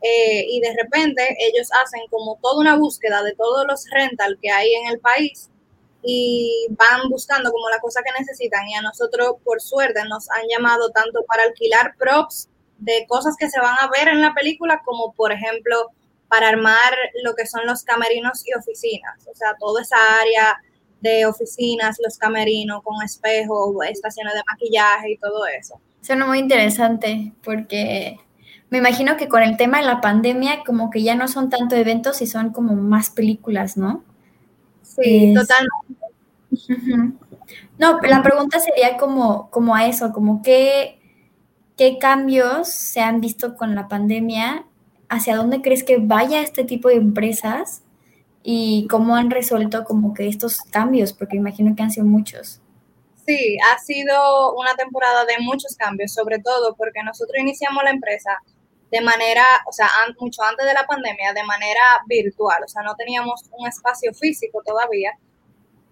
eh, 0.00 0.44
y 0.48 0.60
de 0.60 0.74
repente 0.80 1.36
ellos 1.40 1.68
hacen 1.82 2.02
como 2.10 2.38
toda 2.40 2.60
una 2.60 2.76
búsqueda 2.76 3.22
de 3.22 3.34
todos 3.34 3.66
los 3.66 3.84
rental 3.90 4.38
que 4.40 4.50
hay 4.50 4.72
en 4.74 4.92
el 4.92 5.00
país 5.00 5.48
y 6.02 6.66
van 6.70 7.08
buscando 7.08 7.52
como 7.52 7.68
la 7.68 7.80
cosa 7.80 8.02
que 8.02 8.18
necesitan. 8.18 8.68
Y 8.68 8.74
a 8.74 8.82
nosotros 8.82 9.34
por 9.44 9.60
suerte 9.60 10.00
nos 10.08 10.30
han 10.30 10.46
llamado 10.48 10.90
tanto 10.90 11.24
para 11.26 11.44
alquilar 11.44 11.94
props 11.98 12.48
de 12.78 13.06
cosas 13.08 13.36
que 13.38 13.48
se 13.48 13.60
van 13.60 13.76
a 13.80 13.88
ver 13.88 14.08
en 14.08 14.20
la 14.20 14.34
película 14.34 14.82
como 14.84 15.12
por 15.12 15.32
ejemplo 15.32 15.90
para 16.28 16.48
armar 16.48 16.94
lo 17.22 17.34
que 17.34 17.46
son 17.46 17.66
los 17.66 17.84
camerinos 17.84 18.42
y 18.46 18.54
oficinas, 18.54 19.26
o 19.30 19.34
sea, 19.34 19.54
toda 19.60 19.82
esa 19.82 19.98
área 20.18 20.58
de 21.02 21.26
oficinas, 21.26 21.98
los 22.02 22.16
camerinos 22.16 22.82
con 22.82 23.02
espejo, 23.02 23.82
estaciones 23.82 24.34
de 24.34 24.40
maquillaje 24.46 25.12
y 25.12 25.18
todo 25.18 25.46
eso. 25.46 25.80
Suena 26.00 26.26
muy 26.26 26.38
interesante 26.38 27.32
porque 27.44 28.18
me 28.70 28.78
imagino 28.78 29.16
que 29.16 29.28
con 29.28 29.42
el 29.42 29.56
tema 29.56 29.78
de 29.78 29.84
la 29.84 30.00
pandemia 30.00 30.62
como 30.64 30.90
que 30.90 31.02
ya 31.02 31.14
no 31.14 31.28
son 31.28 31.50
tanto 31.50 31.76
eventos 31.76 32.22
y 32.22 32.26
son 32.26 32.50
como 32.50 32.74
más 32.74 33.10
películas, 33.10 33.76
¿no? 33.76 34.02
Sí, 34.82 35.34
totalmente. 35.34 36.02
No, 37.78 37.98
la 38.00 38.22
pregunta 38.22 38.60
sería 38.60 38.96
como, 38.96 39.50
como 39.50 39.74
a 39.74 39.86
eso, 39.86 40.12
como 40.12 40.42
qué, 40.42 41.00
qué 41.76 41.98
cambios 41.98 42.68
se 42.68 43.00
han 43.00 43.20
visto 43.20 43.56
con 43.56 43.74
la 43.74 43.88
pandemia, 43.88 44.66
hacia 45.08 45.36
dónde 45.36 45.62
crees 45.62 45.82
que 45.82 45.98
vaya 45.98 46.40
este 46.40 46.64
tipo 46.64 46.88
de 46.88 46.96
empresas 46.96 47.81
y 48.42 48.86
cómo 48.88 49.14
han 49.14 49.30
resuelto 49.30 49.84
como 49.84 50.14
que 50.14 50.28
estos 50.28 50.60
cambios, 50.62 51.12
porque 51.12 51.36
imagino 51.36 51.74
que 51.76 51.82
han 51.82 51.90
sido 51.90 52.06
muchos. 52.06 52.60
Sí, 53.26 53.56
ha 53.72 53.78
sido 53.78 54.54
una 54.54 54.74
temporada 54.74 55.24
de 55.24 55.38
muchos 55.40 55.76
cambios, 55.76 56.12
sobre 56.12 56.40
todo 56.40 56.74
porque 56.74 57.02
nosotros 57.04 57.38
iniciamos 57.38 57.84
la 57.84 57.90
empresa 57.90 58.36
de 58.90 59.00
manera, 59.00 59.44
o 59.66 59.72
sea, 59.72 59.88
mucho 60.18 60.42
antes 60.42 60.66
de 60.66 60.74
la 60.74 60.84
pandemia, 60.84 61.32
de 61.32 61.44
manera 61.44 61.80
virtual, 62.06 62.62
o 62.64 62.68
sea, 62.68 62.82
no 62.82 62.94
teníamos 62.96 63.42
un 63.52 63.66
espacio 63.66 64.12
físico 64.12 64.60
todavía. 64.64 65.12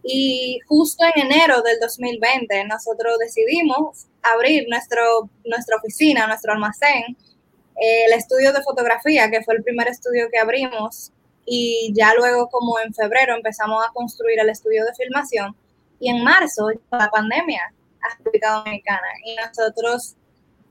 Y 0.03 0.59
justo 0.67 1.05
en 1.05 1.27
enero 1.27 1.63
del 1.63 1.79
2020 1.81 2.65
nosotros 2.65 3.19
decidimos 3.19 4.07
abrir 4.23 4.67
nuestro, 4.69 5.31
nuestra 5.45 5.77
oficina, 5.77 6.27
nuestro 6.27 6.53
almacén, 6.53 7.17
el 7.77 8.13
estudio 8.13 8.53
de 8.53 8.63
fotografía, 8.63 9.31
que 9.31 9.43
fue 9.43 9.55
el 9.55 9.63
primer 9.63 9.89
estudio 9.89 10.29
que 10.31 10.39
abrimos 10.39 11.13
y 11.45 11.93
ya 11.95 12.15
luego 12.15 12.49
como 12.49 12.79
en 12.79 12.93
febrero 12.95 13.35
empezamos 13.35 13.85
a 13.85 13.93
construir 13.93 14.39
el 14.41 14.51
estudio 14.51 14.85
de 14.85 14.95
filmación 14.95 15.57
y 15.99 16.11
en 16.11 16.23
marzo 16.23 16.69
la 16.91 17.11
pandemia 17.11 17.63
a 18.03 18.17
República 18.17 18.53
Dominicana 18.53 19.09
y 19.25 19.37
nosotros 19.37 20.17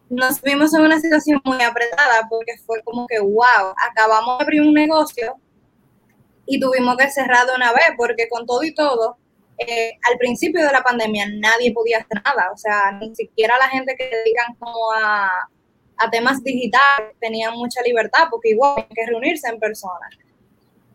nos 0.10 0.42
vimos 0.42 0.74
en 0.74 0.82
una 0.82 1.00
situación 1.00 1.40
muy 1.44 1.62
apretada 1.62 2.28
porque 2.30 2.58
fue 2.66 2.82
como 2.84 3.06
que, 3.08 3.20
wow, 3.20 3.74
acabamos 3.90 4.40
de 4.40 4.44
abrir 4.44 4.62
un 4.62 4.74
negocio 4.74 5.36
y 6.46 6.60
tuvimos 6.60 6.98
que 6.98 7.12
cerrar 7.12 7.46
de 7.46 7.56
una 7.56 7.72
vez 7.72 7.94
porque 7.96 8.28
con 8.28 8.46
todo 8.46 8.64
y 8.64 8.74
todo, 8.74 9.18
eh, 9.60 9.92
al 10.10 10.18
principio 10.18 10.66
de 10.66 10.72
la 10.72 10.82
pandemia 10.82 11.28
nadie 11.40 11.72
podía 11.74 12.00
hacer 12.00 12.22
nada, 12.26 12.50
o 12.52 12.58
sea, 12.58 12.92
ni 13.00 13.14
siquiera 13.16 13.56
la 13.60 13.70
gente 13.70 13.96
que 13.96 14.10
dedican 14.10 14.56
como 14.56 14.92
a, 14.94 15.30
a 15.98 16.10
temas 16.10 16.42
digitales 16.44 17.16
tenían 17.20 17.54
mucha 17.56 17.82
libertad 17.84 18.28
porque 18.32 18.50
igual 18.50 18.76
hay 18.78 18.96
que 18.96 19.06
reunirse 19.06 19.48
en 19.48 19.60
persona. 19.60 20.10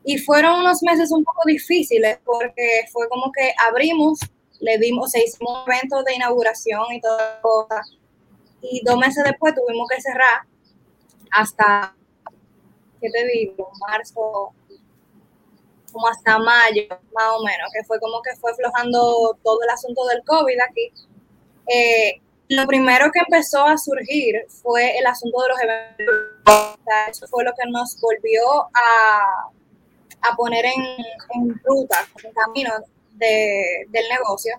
Y 0.05 0.19
fueron 0.19 0.61
unos 0.61 0.83
meses 0.83 1.11
un 1.13 1.25
poco 1.25 1.43
difíciles 1.47 2.19
porque 2.25 2.87
fue 2.93 3.09
como 3.09 3.33
que 3.33 3.53
abrimos, 3.69 4.21
le 4.61 4.79
dimos, 4.79 5.11
se 5.13 5.25
hizo 5.25 5.39
un 5.41 5.73
evento 5.73 6.03
de 6.03 6.15
inauguración 6.15 6.85
y 6.93 7.01
todas 7.01 7.21
las 7.21 7.41
cosas 7.41 7.99
y 8.71 8.83
dos 8.85 8.97
meses 8.97 9.23
después 9.25 9.55
tuvimos 9.55 9.89
que 9.89 10.01
cerrar 10.01 10.43
hasta, 11.31 11.95
¿qué 13.01 13.11
te 13.11 13.27
digo? 13.27 13.71
Marzo, 13.81 14.53
como 15.93 16.09
hasta 16.09 16.39
mayo, 16.39 16.83
más 17.15 17.33
o 17.37 17.45
menos, 17.45 17.71
que 17.73 17.85
fue 17.85 18.01
como 18.01 18.23
que 18.23 18.35
fue 18.37 18.53
aflojando 18.53 19.39
todo 19.43 19.59
el 19.63 19.71
asunto 19.71 20.05
del 20.07 20.23
COVID 20.25 20.59
aquí. 20.69 20.93
Eh, 21.67 22.21
lo 22.49 22.67
primero 22.67 23.11
que 23.13 23.21
empezó 23.21 23.65
a 23.65 23.77
surgir 23.77 24.47
fue 24.49 24.99
el 24.99 25.07
asunto 25.07 25.43
de 25.43 25.49
los 25.49 25.61
eventos. 25.61 26.17
O 26.47 26.85
sea, 26.85 27.07
eso 27.09 27.27
fue 27.29 27.45
lo 27.45 27.53
que 27.53 27.69
nos 27.71 27.99
volvió 28.01 28.65
a, 28.75 29.51
a 30.25 30.35
poner 30.37 30.65
en, 30.65 30.83
en 31.35 31.61
ruta, 31.65 31.97
en 32.23 32.33
camino 32.33 32.71
de, 33.13 33.87
del 33.89 34.05
negocio, 34.09 34.55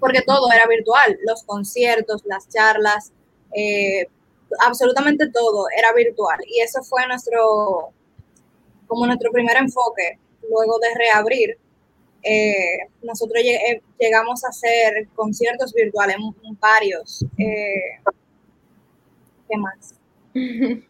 porque 0.00 0.22
todo 0.22 0.50
era 0.52 0.66
virtual, 0.66 1.18
los 1.26 1.42
conciertos, 1.44 2.22
las 2.24 2.48
charlas, 2.48 3.12
eh, 3.54 4.06
absolutamente 4.60 5.30
todo 5.30 5.66
era 5.76 5.92
virtual 5.92 6.38
y 6.46 6.60
eso 6.60 6.82
fue 6.82 7.06
nuestro, 7.06 7.92
como 8.86 9.06
nuestro 9.06 9.30
primer 9.32 9.56
enfoque 9.56 10.18
luego 10.48 10.78
de 10.78 10.88
reabrir. 10.96 11.58
Eh, 12.22 12.78
nosotros 13.02 13.42
eh, 13.44 13.80
llegamos 13.98 14.44
a 14.44 14.48
hacer 14.48 15.08
conciertos 15.14 15.72
virtuales, 15.72 16.16
varios. 16.60 17.24
¿Qué 17.36 18.00
más? 19.56 19.94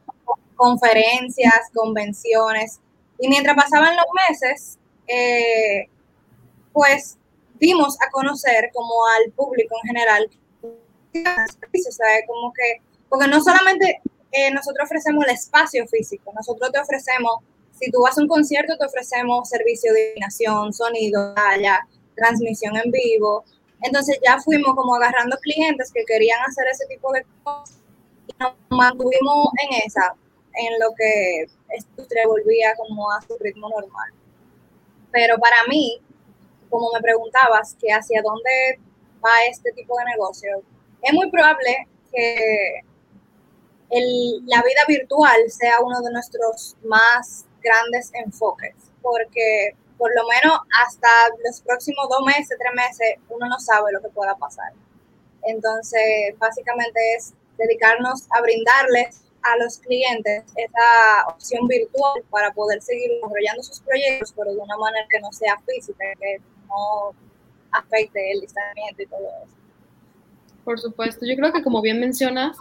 Conferencias, 0.57 1.71
convenciones. 1.73 2.81
Y 3.18 3.28
mientras 3.28 3.56
pasaban 3.56 3.96
los 3.96 4.06
meses, 4.28 4.78
pues 6.72 7.16
dimos 7.58 7.96
a 8.00 8.10
conocer 8.10 8.70
como 8.72 8.94
al 9.06 9.32
público 9.32 9.75
en 9.82 9.88
general 9.88 10.30
o 11.14 11.92
sea, 11.92 12.26
como 12.26 12.52
que, 12.52 12.82
porque 13.08 13.28
no 13.28 13.42
solamente 13.42 14.00
eh, 14.32 14.50
nosotros 14.52 14.84
ofrecemos 14.84 15.25
el 15.25 15.34
espacio 15.34 15.87
físico, 15.87 16.32
nosotros 16.34 16.70
te 16.72 16.78
ofrecemos, 16.78 17.40
si 17.78 17.90
tú 17.90 18.02
vas 18.02 18.18
a 18.18 18.22
un 18.22 18.28
concierto, 18.28 18.76
te 18.76 18.87
ofrecemos 18.87 19.48
servicio 19.48 19.92
de 19.92 20.08
iluminación, 20.08 20.72
sonido, 20.72 21.34
talla, 21.34 21.87
transmisión 22.16 22.76
en 22.76 22.90
vivo. 22.90 23.44
Entonces 23.82 24.18
ya 24.25 24.40
fuimos 24.40 24.75
como 24.75 24.96
agarrando 24.96 25.37
clientes 25.38 25.92
que 25.92 26.04
querían 26.04 26.40
hacer 26.46 26.66
ese 26.68 26.87
tipo 26.87 27.12
de 27.12 27.25
cosas 27.44 27.78
y 28.26 28.34
nos 28.40 28.52
mantuvimos 28.70 29.48
en 29.62 29.82
esa, 29.87 30.14
en 30.54 30.80
lo 30.80 30.92
que 30.96 31.46
esto 31.70 32.04
se 32.04 32.26
volvía 32.26 32.75
como 32.76 33.10
a 33.10 33.20
su 33.22 33.37
ritmo 33.38 33.68
normal. 33.68 34.10
Pero 35.10 35.38
para 35.38 35.64
mí, 35.68 36.00
como 36.70 36.90
me 36.92 37.00
preguntabas, 37.00 37.75
que 37.80 37.92
hacia 37.92 38.22
dónde 38.22 38.78
va 39.25 39.44
este 39.50 39.72
tipo 39.72 39.96
de 39.98 40.04
negocio, 40.04 40.62
es 41.02 41.12
muy 41.12 41.30
probable 41.30 41.88
que 42.12 42.82
la 43.90 44.62
vida 44.62 44.82
virtual 44.87 45.50
sea 45.50 45.80
uno 45.80 46.00
de 46.02 46.12
nuestros 46.12 46.76
más 46.84 47.46
grandes 47.62 48.10
enfoques, 48.14 48.75
porque 49.02 49.75
por 49.96 50.14
lo 50.14 50.22
menos 50.28 50.60
hasta 50.84 51.08
los 51.44 51.60
próximos 51.62 52.08
dos 52.08 52.20
meses, 52.25 52.56
tres 52.58 52.72
meses, 52.75 53.16
uno 53.30 53.48
no 53.48 53.58
sabe 53.58 53.92
lo 53.92 54.00
que 54.00 54.10
pueda 54.10 54.37
pasar. 54.37 54.72
Entonces, 55.42 56.38
básicamente 56.38 57.00
es 57.16 57.32
dedicarnos 57.56 58.26
a 58.30 58.40
brindarles 58.42 59.22
a 59.42 59.57
los 59.59 59.78
clientes 59.78 60.45
esa 60.57 61.28
opción 61.28 61.66
virtual 61.68 62.23
para 62.30 62.52
poder 62.52 62.83
seguir 62.83 63.11
desarrollando 63.12 63.62
sus 63.62 63.80
proyectos, 63.80 64.33
pero 64.37 64.52
de 64.52 64.59
una 64.59 64.76
manera 64.76 65.07
que 65.11 65.21
no 65.21 65.33
sea 65.33 65.59
física, 65.66 66.04
que 66.21 66.38
no 66.68 67.14
afecte 67.73 68.33
el 68.33 68.40
distanciamiento 68.40 69.02
y 69.02 69.07
todo 69.07 69.28
eso. 69.45 69.54
Por 70.64 70.78
supuesto, 70.78 71.25
yo 71.26 71.37
creo 71.37 71.52
que 71.52 71.62
como 71.62 71.80
bien 71.80 72.00
mencionas, 72.00 72.59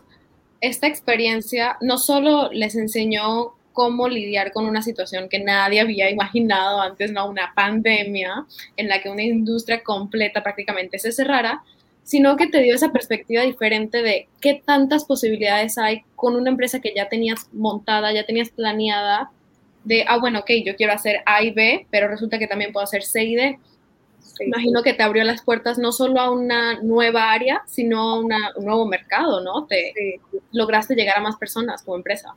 esta 0.62 0.88
experiencia 0.88 1.78
no 1.82 1.98
solo 1.98 2.50
les 2.52 2.76
enseñó 2.76 3.54
cómo 3.74 4.08
lidiar 4.08 4.54
con 4.54 4.66
una 4.66 4.82
situación 4.82 5.30
que 5.30 5.40
nadie 5.40 5.82
había 5.82 6.10
imaginado 6.10 6.82
antes, 6.82 7.12
no 7.12 7.30
una 7.30 7.54
pandemia 7.54 8.46
en 8.76 8.88
la 8.88 9.02
que 9.02 9.10
una 9.10 9.22
industria 9.22 9.84
completa 9.84 10.42
prácticamente 10.42 10.98
se 10.98 11.12
cerrara, 11.12 11.64
sino 12.08 12.38
que 12.38 12.48
te 12.48 12.62
dio 12.62 12.74
esa 12.74 12.94
perspectiva 12.94 13.44
diferente 13.44 14.02
de 14.02 14.30
qué 14.40 14.64
tantas 14.66 15.04
posibilidades 15.04 15.78
hay 15.78 16.04
con 16.16 16.38
una 16.38 16.50
empresa 16.50 16.80
que 16.80 16.94
ya 16.96 17.10
tenías 17.10 17.50
montada, 17.52 18.14
ya 18.14 18.26
tenías 18.26 18.50
planeada, 18.50 19.30
de, 19.84 20.06
ah, 20.08 20.18
bueno, 20.18 20.40
ok, 20.40 20.52
yo 20.66 20.78
quiero 20.78 20.94
hacer 20.94 21.18
A 21.26 21.44
y 21.44 21.52
B, 21.52 21.86
pero 21.92 22.08
resulta 22.08 22.40
que 22.40 22.48
también 22.48 22.72
puedo 22.72 22.86
hacer 22.86 23.04
C 23.04 23.26
y 23.26 23.36
D. 23.36 23.60
Imagino 24.40 24.84
que 24.84 24.94
te 24.94 25.04
abrió 25.04 25.26
las 25.26 25.42
puertas 25.42 25.78
no 25.78 25.92
solo 25.92 26.22
a 26.22 26.32
una 26.32 26.82
nueva 26.82 27.34
área, 27.34 27.64
sino 27.68 28.00
a 28.00 28.20
un 28.22 28.30
nuevo 28.64 28.86
mercado, 28.86 29.42
¿no? 29.44 29.66
Te 29.66 29.94
lograste 30.54 30.96
llegar 30.96 31.18
a 31.18 31.22
más 31.22 31.36
personas 31.36 31.84
como 31.84 31.98
empresa. 31.98 32.36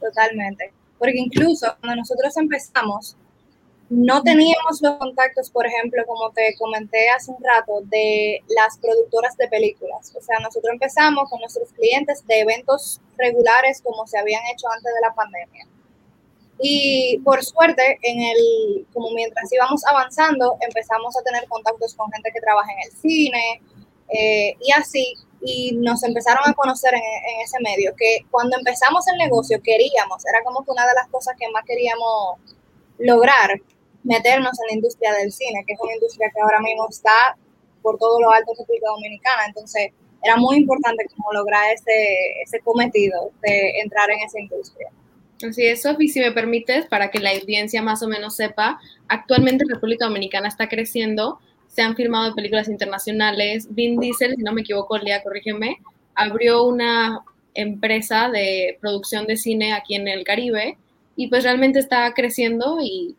Totalmente. 0.00 0.72
Porque 0.98 1.18
incluso 1.18 1.76
cuando 1.78 2.00
nosotros 2.00 2.36
empezamos, 2.38 3.16
no 3.88 4.22
teníamos 4.22 4.82
los 4.82 4.96
contactos, 4.96 5.50
por 5.50 5.66
ejemplo, 5.66 6.02
como 6.06 6.30
te 6.32 6.56
comenté 6.58 7.08
hace 7.10 7.30
un 7.30 7.42
rato, 7.42 7.82
de 7.84 8.42
las 8.48 8.78
productoras 8.78 9.36
de 9.36 9.48
películas. 9.48 10.12
O 10.16 10.20
sea, 10.20 10.38
nosotros 10.40 10.72
empezamos 10.72 11.30
con 11.30 11.40
nuestros 11.40 11.72
clientes 11.72 12.26
de 12.26 12.40
eventos 12.40 13.00
regulares 13.16 13.80
como 13.82 14.06
se 14.06 14.18
habían 14.18 14.42
hecho 14.52 14.68
antes 14.68 14.92
de 14.92 15.00
la 15.00 15.14
pandemia. 15.14 15.66
Y 16.58 17.18
por 17.18 17.44
suerte, 17.44 17.98
en 18.02 18.20
el, 18.20 18.86
como 18.92 19.10
mientras 19.10 19.52
íbamos 19.52 19.84
avanzando, 19.86 20.56
empezamos 20.60 21.16
a 21.16 21.22
tener 21.22 21.46
contactos 21.46 21.94
con 21.94 22.10
gente 22.10 22.30
que 22.32 22.40
trabaja 22.40 22.72
en 22.72 22.90
el 22.90 22.98
cine 22.98 23.62
eh, 24.08 24.56
y 24.60 24.72
así, 24.72 25.14
y 25.42 25.72
nos 25.72 26.02
empezaron 26.02 26.42
a 26.44 26.54
conocer 26.54 26.94
en, 26.94 27.00
en, 27.02 27.40
ese 27.42 27.58
medio, 27.60 27.94
que 27.96 28.24
cuando 28.30 28.56
empezamos 28.56 29.06
el 29.08 29.18
negocio 29.18 29.60
queríamos, 29.62 30.24
era 30.26 30.42
como 30.42 30.64
que 30.64 30.70
una 30.70 30.86
de 30.86 30.94
las 30.94 31.08
cosas 31.08 31.36
que 31.38 31.48
más 31.50 31.64
queríamos 31.64 32.38
lograr, 32.98 33.60
meternos 34.06 34.52
en 34.62 34.66
la 34.68 34.74
industria 34.74 35.12
del 35.14 35.32
cine, 35.32 35.64
que 35.66 35.74
es 35.74 35.80
una 35.80 35.94
industria 35.94 36.30
que 36.34 36.40
ahora 36.40 36.60
mismo 36.60 36.86
está 36.88 37.36
por 37.82 37.98
todo 37.98 38.20
lo 38.20 38.30
alto 38.30 38.52
de 38.52 38.62
República 38.62 38.88
Dominicana, 38.88 39.42
entonces 39.46 39.90
era 40.22 40.36
muy 40.36 40.56
importante 40.56 41.06
como 41.16 41.32
lograr 41.32 41.72
ese, 41.72 42.42
ese 42.42 42.60
cometido 42.60 43.30
de 43.42 43.80
entrar 43.80 44.10
en 44.10 44.20
esa 44.20 44.40
industria. 44.40 44.88
Así 45.46 45.66
es, 45.66 45.82
Sofi, 45.82 46.08
si 46.08 46.20
me 46.20 46.32
permites, 46.32 46.86
para 46.86 47.10
que 47.10 47.20
la 47.20 47.30
audiencia 47.30 47.82
más 47.82 48.02
o 48.02 48.08
menos 48.08 48.36
sepa, 48.36 48.80
actualmente 49.08 49.64
República 49.68 50.06
Dominicana 50.06 50.48
está 50.48 50.68
creciendo, 50.68 51.38
se 51.68 51.82
han 51.82 51.94
filmado 51.94 52.34
películas 52.34 52.68
internacionales, 52.68 53.68
Vin 53.70 54.00
Diesel, 54.00 54.34
si 54.36 54.42
no 54.42 54.52
me 54.52 54.62
equivoco, 54.62 54.96
Lea, 54.96 55.22
corrígeme, 55.22 55.76
abrió 56.14 56.64
una 56.64 57.20
empresa 57.52 58.30
de 58.30 58.78
producción 58.80 59.26
de 59.26 59.36
cine 59.36 59.74
aquí 59.74 59.94
en 59.94 60.08
el 60.08 60.24
Caribe 60.24 60.78
y 61.16 61.28
pues 61.28 61.44
realmente 61.44 61.78
está 61.78 62.12
creciendo 62.14 62.78
y 62.80 63.14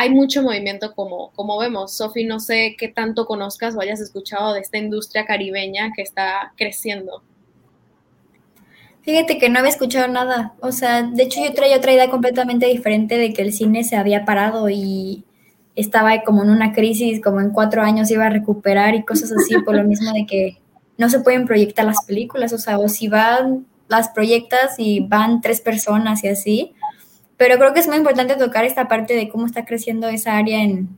hay 0.00 0.10
mucho 0.10 0.44
movimiento 0.44 0.94
como, 0.94 1.32
como 1.32 1.58
vemos. 1.58 1.96
Sofi, 1.96 2.24
no 2.24 2.38
sé 2.38 2.76
qué 2.78 2.86
tanto 2.86 3.26
conozcas 3.26 3.74
o 3.74 3.80
hayas 3.80 3.98
escuchado 3.98 4.52
de 4.52 4.60
esta 4.60 4.78
industria 4.78 5.26
caribeña 5.26 5.90
que 5.94 6.02
está 6.02 6.52
creciendo. 6.56 7.24
Fíjate 9.02 9.38
que 9.38 9.48
no 9.48 9.58
había 9.58 9.72
escuchado 9.72 10.06
nada. 10.06 10.54
O 10.60 10.70
sea, 10.70 11.02
de 11.02 11.24
hecho 11.24 11.44
yo 11.44 11.52
traía 11.52 11.78
otra 11.78 11.92
idea 11.92 12.10
completamente 12.10 12.66
diferente 12.66 13.18
de 13.18 13.32
que 13.32 13.42
el 13.42 13.52
cine 13.52 13.82
se 13.82 13.96
había 13.96 14.24
parado 14.24 14.70
y 14.70 15.24
estaba 15.74 16.22
como 16.22 16.44
en 16.44 16.50
una 16.50 16.72
crisis, 16.72 17.20
como 17.20 17.40
en 17.40 17.50
cuatro 17.50 17.82
años 17.82 18.08
iba 18.12 18.26
a 18.26 18.30
recuperar 18.30 18.94
y 18.94 19.02
cosas 19.04 19.32
así, 19.32 19.60
por 19.64 19.74
lo 19.74 19.82
mismo 19.82 20.12
de 20.12 20.26
que 20.26 20.58
no 20.96 21.10
se 21.10 21.18
pueden 21.18 21.44
proyectar 21.44 21.84
las 21.84 22.04
películas, 22.04 22.52
o 22.52 22.58
sea, 22.58 22.78
o 22.78 22.88
si 22.88 23.08
van, 23.08 23.66
las 23.88 24.10
proyectas 24.10 24.76
y 24.78 25.00
van 25.00 25.40
tres 25.40 25.60
personas 25.60 26.22
y 26.22 26.28
así. 26.28 26.74
Pero 27.38 27.56
creo 27.56 27.72
que 27.72 27.80
es 27.80 27.88
muy 27.88 27.96
importante 27.96 28.36
tocar 28.36 28.66
esta 28.66 28.86
parte 28.86 29.14
de 29.14 29.30
cómo 29.30 29.46
está 29.46 29.64
creciendo 29.64 30.08
esa 30.08 30.36
área 30.36 30.62
en, 30.62 30.88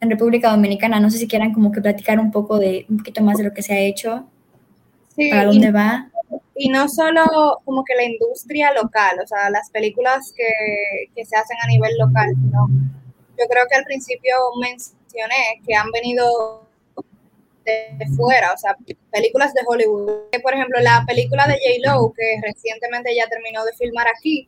en 0.00 0.10
República 0.10 0.50
Dominicana. 0.50 1.00
No 1.00 1.10
sé 1.10 1.18
si 1.18 1.28
quieran 1.28 1.52
como 1.52 1.70
que 1.70 1.82
platicar 1.82 2.18
un 2.18 2.30
poco 2.30 2.58
de 2.58 2.86
un 2.88 2.98
poquito 2.98 3.22
más 3.22 3.36
de 3.36 3.44
lo 3.44 3.52
que 3.52 3.62
se 3.62 3.74
ha 3.74 3.80
hecho, 3.80 4.24
para 5.30 5.44
dónde 5.44 5.70
va 5.70 6.10
y 6.60 6.68
no 6.68 6.88
solo 6.88 7.60
como 7.64 7.82
que 7.84 7.94
la 7.94 8.04
industria 8.04 8.70
local, 8.74 9.18
o 9.22 9.26
sea, 9.26 9.48
las 9.48 9.70
películas 9.70 10.30
que, 10.36 10.46
que 11.16 11.24
se 11.24 11.34
hacen 11.34 11.56
a 11.62 11.66
nivel 11.66 11.96
local, 11.96 12.28
sino 12.34 12.68
yo 13.38 13.46
creo 13.48 13.64
que 13.66 13.76
al 13.76 13.84
principio 13.84 14.34
mencioné 14.60 15.62
que 15.66 15.74
han 15.74 15.90
venido 15.90 16.68
de 17.64 18.06
fuera, 18.14 18.52
o 18.52 18.58
sea, 18.58 18.76
películas 19.10 19.54
de 19.54 19.62
Hollywood. 19.66 20.10
Por 20.42 20.52
ejemplo, 20.52 20.80
la 20.80 21.02
película 21.06 21.46
de 21.46 21.54
J-Lo, 21.54 22.12
que 22.12 22.40
recientemente 22.42 23.14
ya 23.14 23.26
terminó 23.28 23.64
de 23.64 23.72
filmar 23.72 24.06
aquí, 24.14 24.46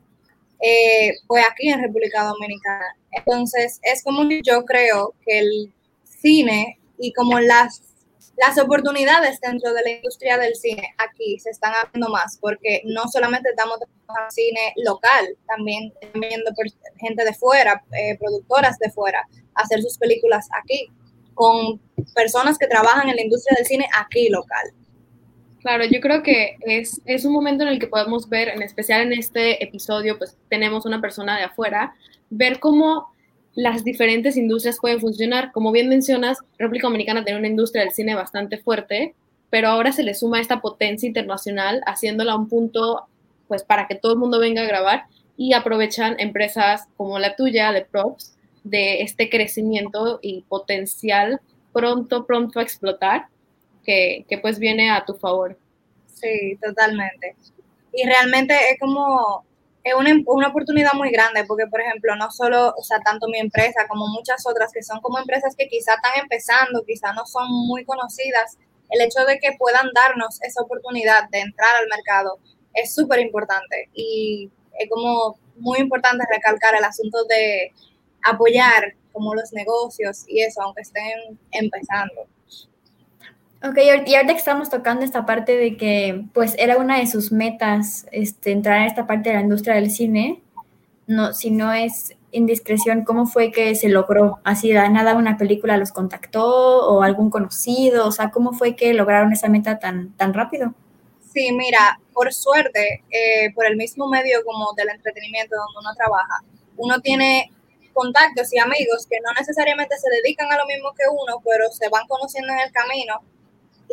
eh, 0.62 1.14
fue 1.26 1.42
aquí 1.42 1.69
en 1.69 1.83
República 1.83 2.25
Dominicana. 2.25 2.97
Entonces, 3.11 3.81
es 3.83 4.02
como 4.04 4.23
yo 4.45 4.64
creo 4.64 5.14
que 5.26 5.40
el 5.40 5.75
cine 6.04 6.78
y 6.99 7.12
como 7.12 7.40
las, 7.40 7.83
las 8.37 8.57
oportunidades 8.59 9.40
dentro 9.40 9.75
de 9.75 9.83
la 9.83 9.90
industria 9.90 10.38
del 10.38 10.54
cine 10.54 10.95
aquí 10.99 11.38
se 11.40 11.50
están 11.50 11.75
abriendo 11.75 12.09
más, 12.09 12.38
porque 12.40 12.83
no 12.85 13.09
solamente 13.09 13.50
estamos 13.50 13.78
trabajando 13.78 14.31
cine 14.31 14.73
local, 14.85 15.37
también 15.49 15.92
viendo 16.14 16.52
gente 17.00 17.25
de 17.25 17.35
fuera, 17.35 17.83
eh, 17.92 18.16
productoras 18.19 18.78
de 18.78 18.90
fuera, 18.90 19.26
hacer 19.54 19.83
sus 19.83 19.99
películas 19.99 20.49
aquí, 20.62 20.87
con 21.35 21.81
personas 22.14 22.57
que 22.57 22.69
trabajan 22.69 23.09
en 23.09 23.16
la 23.16 23.23
industria 23.23 23.57
del 23.57 23.66
cine 23.66 23.88
aquí 23.99 24.28
local. 24.28 24.73
Claro, 25.62 25.85
yo 25.85 26.00
creo 26.00 26.25
que 26.25 26.57
es, 26.62 27.00
es 27.04 27.25
un 27.25 27.33
momento 27.33 27.62
en 27.62 27.69
el 27.69 27.78
que 27.78 27.87
podemos 27.87 28.28
ver, 28.28 28.49
en 28.49 28.62
especial 28.62 29.00
en 29.02 29.12
este 29.12 29.62
episodio, 29.62 30.19
pues 30.19 30.37
tenemos 30.49 30.87
una 30.87 31.00
persona 31.00 31.37
de 31.38 31.45
afuera, 31.45 31.95
ver 32.31 32.59
cómo 32.59 33.12
las 33.54 33.85
diferentes 33.85 34.37
industrias 34.37 34.78
pueden 34.81 34.99
funcionar. 35.00 35.52
Como 35.52 35.71
bien 35.71 35.88
mencionas, 35.88 36.38
República 36.59 36.88
Dominicana 36.88 37.25
tiene 37.25 37.38
una 37.38 37.49
industria 37.49 37.85
del 37.85 37.92
cine 37.92 38.16
bastante 38.16 38.59
fuerte, 38.59 39.14
pero 39.50 39.69
ahora 39.69 39.92
se 39.92 40.02
le 40.02 40.14
suma 40.14 40.40
esta 40.40 40.61
potencia 40.61 41.07
internacional, 41.07 41.81
haciéndola 41.87 42.35
un 42.35 42.49
punto, 42.49 43.07
pues 43.47 43.62
para 43.62 43.87
que 43.87 43.95
todo 43.95 44.14
el 44.14 44.19
mundo 44.19 44.40
venga 44.40 44.62
a 44.62 44.66
grabar 44.66 45.04
y 45.37 45.52
aprovechan 45.52 46.19
empresas 46.19 46.88
como 46.97 47.21
la 47.21 47.37
tuya 47.37 47.71
de 47.71 47.85
props 47.85 48.35
de 48.64 49.02
este 49.02 49.31
crecimiento 49.31 50.19
y 50.23 50.42
potencial 50.42 51.40
pronto, 51.73 52.26
pronto 52.26 52.59
a 52.59 52.62
explotar 52.62 53.26
que, 53.85 54.25
pues 54.41 54.59
viene 54.59 54.91
a 54.91 55.05
tu 55.05 55.15
favor. 55.15 55.57
Sí, 56.07 56.59
totalmente. 56.62 57.37
Y 57.93 58.07
realmente 58.07 58.55
es 58.71 58.79
como, 58.79 59.45
es 59.85 59.95
una, 59.95 60.12
una, 60.27 60.49
oportunidad 60.49 60.93
muy 60.95 61.11
grande 61.11 61.45
porque, 61.45 61.67
por 61.67 61.81
ejemplo, 61.81 62.15
no 62.17 62.31
solo, 62.31 62.73
o 62.77 62.83
sea, 62.83 63.01
tanto 63.01 63.29
mi 63.29 63.39
empresa 63.39 63.87
como 63.89 64.07
muchas 64.09 64.47
otras 64.47 64.73
que 64.73 64.83
son 64.83 65.01
como 65.01 65.19
empresas 65.19 65.55
que 65.57 65.69
quizá 65.69 65.95
están 65.95 66.12
empezando, 66.23 66.85
quizá 66.87 67.12
no 67.12 67.27
son 67.27 67.49
muy 67.51 67.85
conocidas, 67.85 68.57
el 68.91 69.01
hecho 69.01 69.25
de 69.25 69.39
que 69.39 69.57
puedan 69.59 69.89
darnos 69.95 70.41
esa 70.43 70.62
oportunidad 70.62 71.29
de 71.31 71.41
entrar 71.41 71.77
al 71.77 71.89
mercado 71.89 72.39
es 72.75 72.95
súper 72.95 73.21
importante 73.21 73.89
y 73.95 74.51
es 74.79 74.89
como 74.91 75.39
muy 75.57 75.79
importante 75.79 76.25
recalcar 76.31 76.75
el 76.75 76.85
asunto 76.85 77.25
de 77.25 77.73
apoyar 78.23 78.95
como 79.12 79.35
los 79.35 79.53
negocios 79.53 80.25
y 80.27 80.43
eso, 80.43 80.62
aunque 80.62 80.83
estén 80.83 81.39
empezando. 81.51 82.27
Ok, 83.64 83.78
y 83.78 83.90
ahorita 83.90 84.33
que 84.33 84.38
estamos 84.38 84.71
tocando 84.71 85.04
esta 85.04 85.25
parte 85.25 85.57
de 85.57 85.76
que 85.76 86.25
pues 86.35 86.57
era 86.59 86.78
una 86.78 86.99
de 86.99 87.07
sus 87.07 87.31
metas 87.31 88.07
este, 88.11 88.50
entrar 88.50 88.78
en 88.81 88.87
esta 88.87 89.07
parte 89.07 89.28
de 89.28 89.37
la 89.37 89.42
industria 89.42 89.76
del 89.76 89.92
cine, 89.92 90.42
no, 91.07 91.33
si 91.33 91.52
no 91.52 91.73
es 91.73 92.16
indiscreción, 92.33 93.04
¿cómo 93.04 93.26
fue 93.26 93.52
que 93.52 93.75
se 93.76 93.88
logró? 93.88 94.40
¿Así 94.42 94.73
de 94.73 94.88
nada 94.88 95.14
una 95.14 95.37
película 95.37 95.76
los 95.76 95.92
contactó 95.92 96.88
o 96.88 97.02
algún 97.02 97.31
conocido? 97.31 98.09
O 98.09 98.11
sea, 98.11 98.31
¿cómo 98.31 98.52
fue 98.52 98.75
que 98.75 98.95
lograron 98.95 99.33
esa 99.33 99.49
meta 99.49 99.78
tan, 99.78 100.12
tan 100.14 100.35
rápido? 100.35 100.75
Sí, 101.33 101.52
mira, 101.52 102.00
por 102.12 102.33
suerte, 102.33 103.04
eh, 103.11 103.52
por 103.54 103.66
el 103.66 103.76
mismo 103.76 104.09
medio 104.09 104.45
como 104.45 104.73
del 104.76 104.88
entretenimiento 104.88 105.54
donde 105.54 105.78
uno 105.78 105.95
trabaja, 105.95 106.42
uno 106.76 107.00
tiene 107.00 107.52
contactos 107.92 108.52
y 108.52 108.59
amigos 108.59 109.07
que 109.09 109.19
no 109.25 109.33
necesariamente 109.38 109.97
se 109.99 110.11
dedican 110.11 110.50
a 110.50 110.57
lo 110.57 110.66
mismo 110.66 110.92
que 110.95 111.04
uno, 111.11 111.40
pero 111.45 111.71
se 111.71 111.88
van 111.90 112.09
conociendo 112.09 112.52
en 112.52 112.59
el 112.59 112.73
camino 112.73 113.21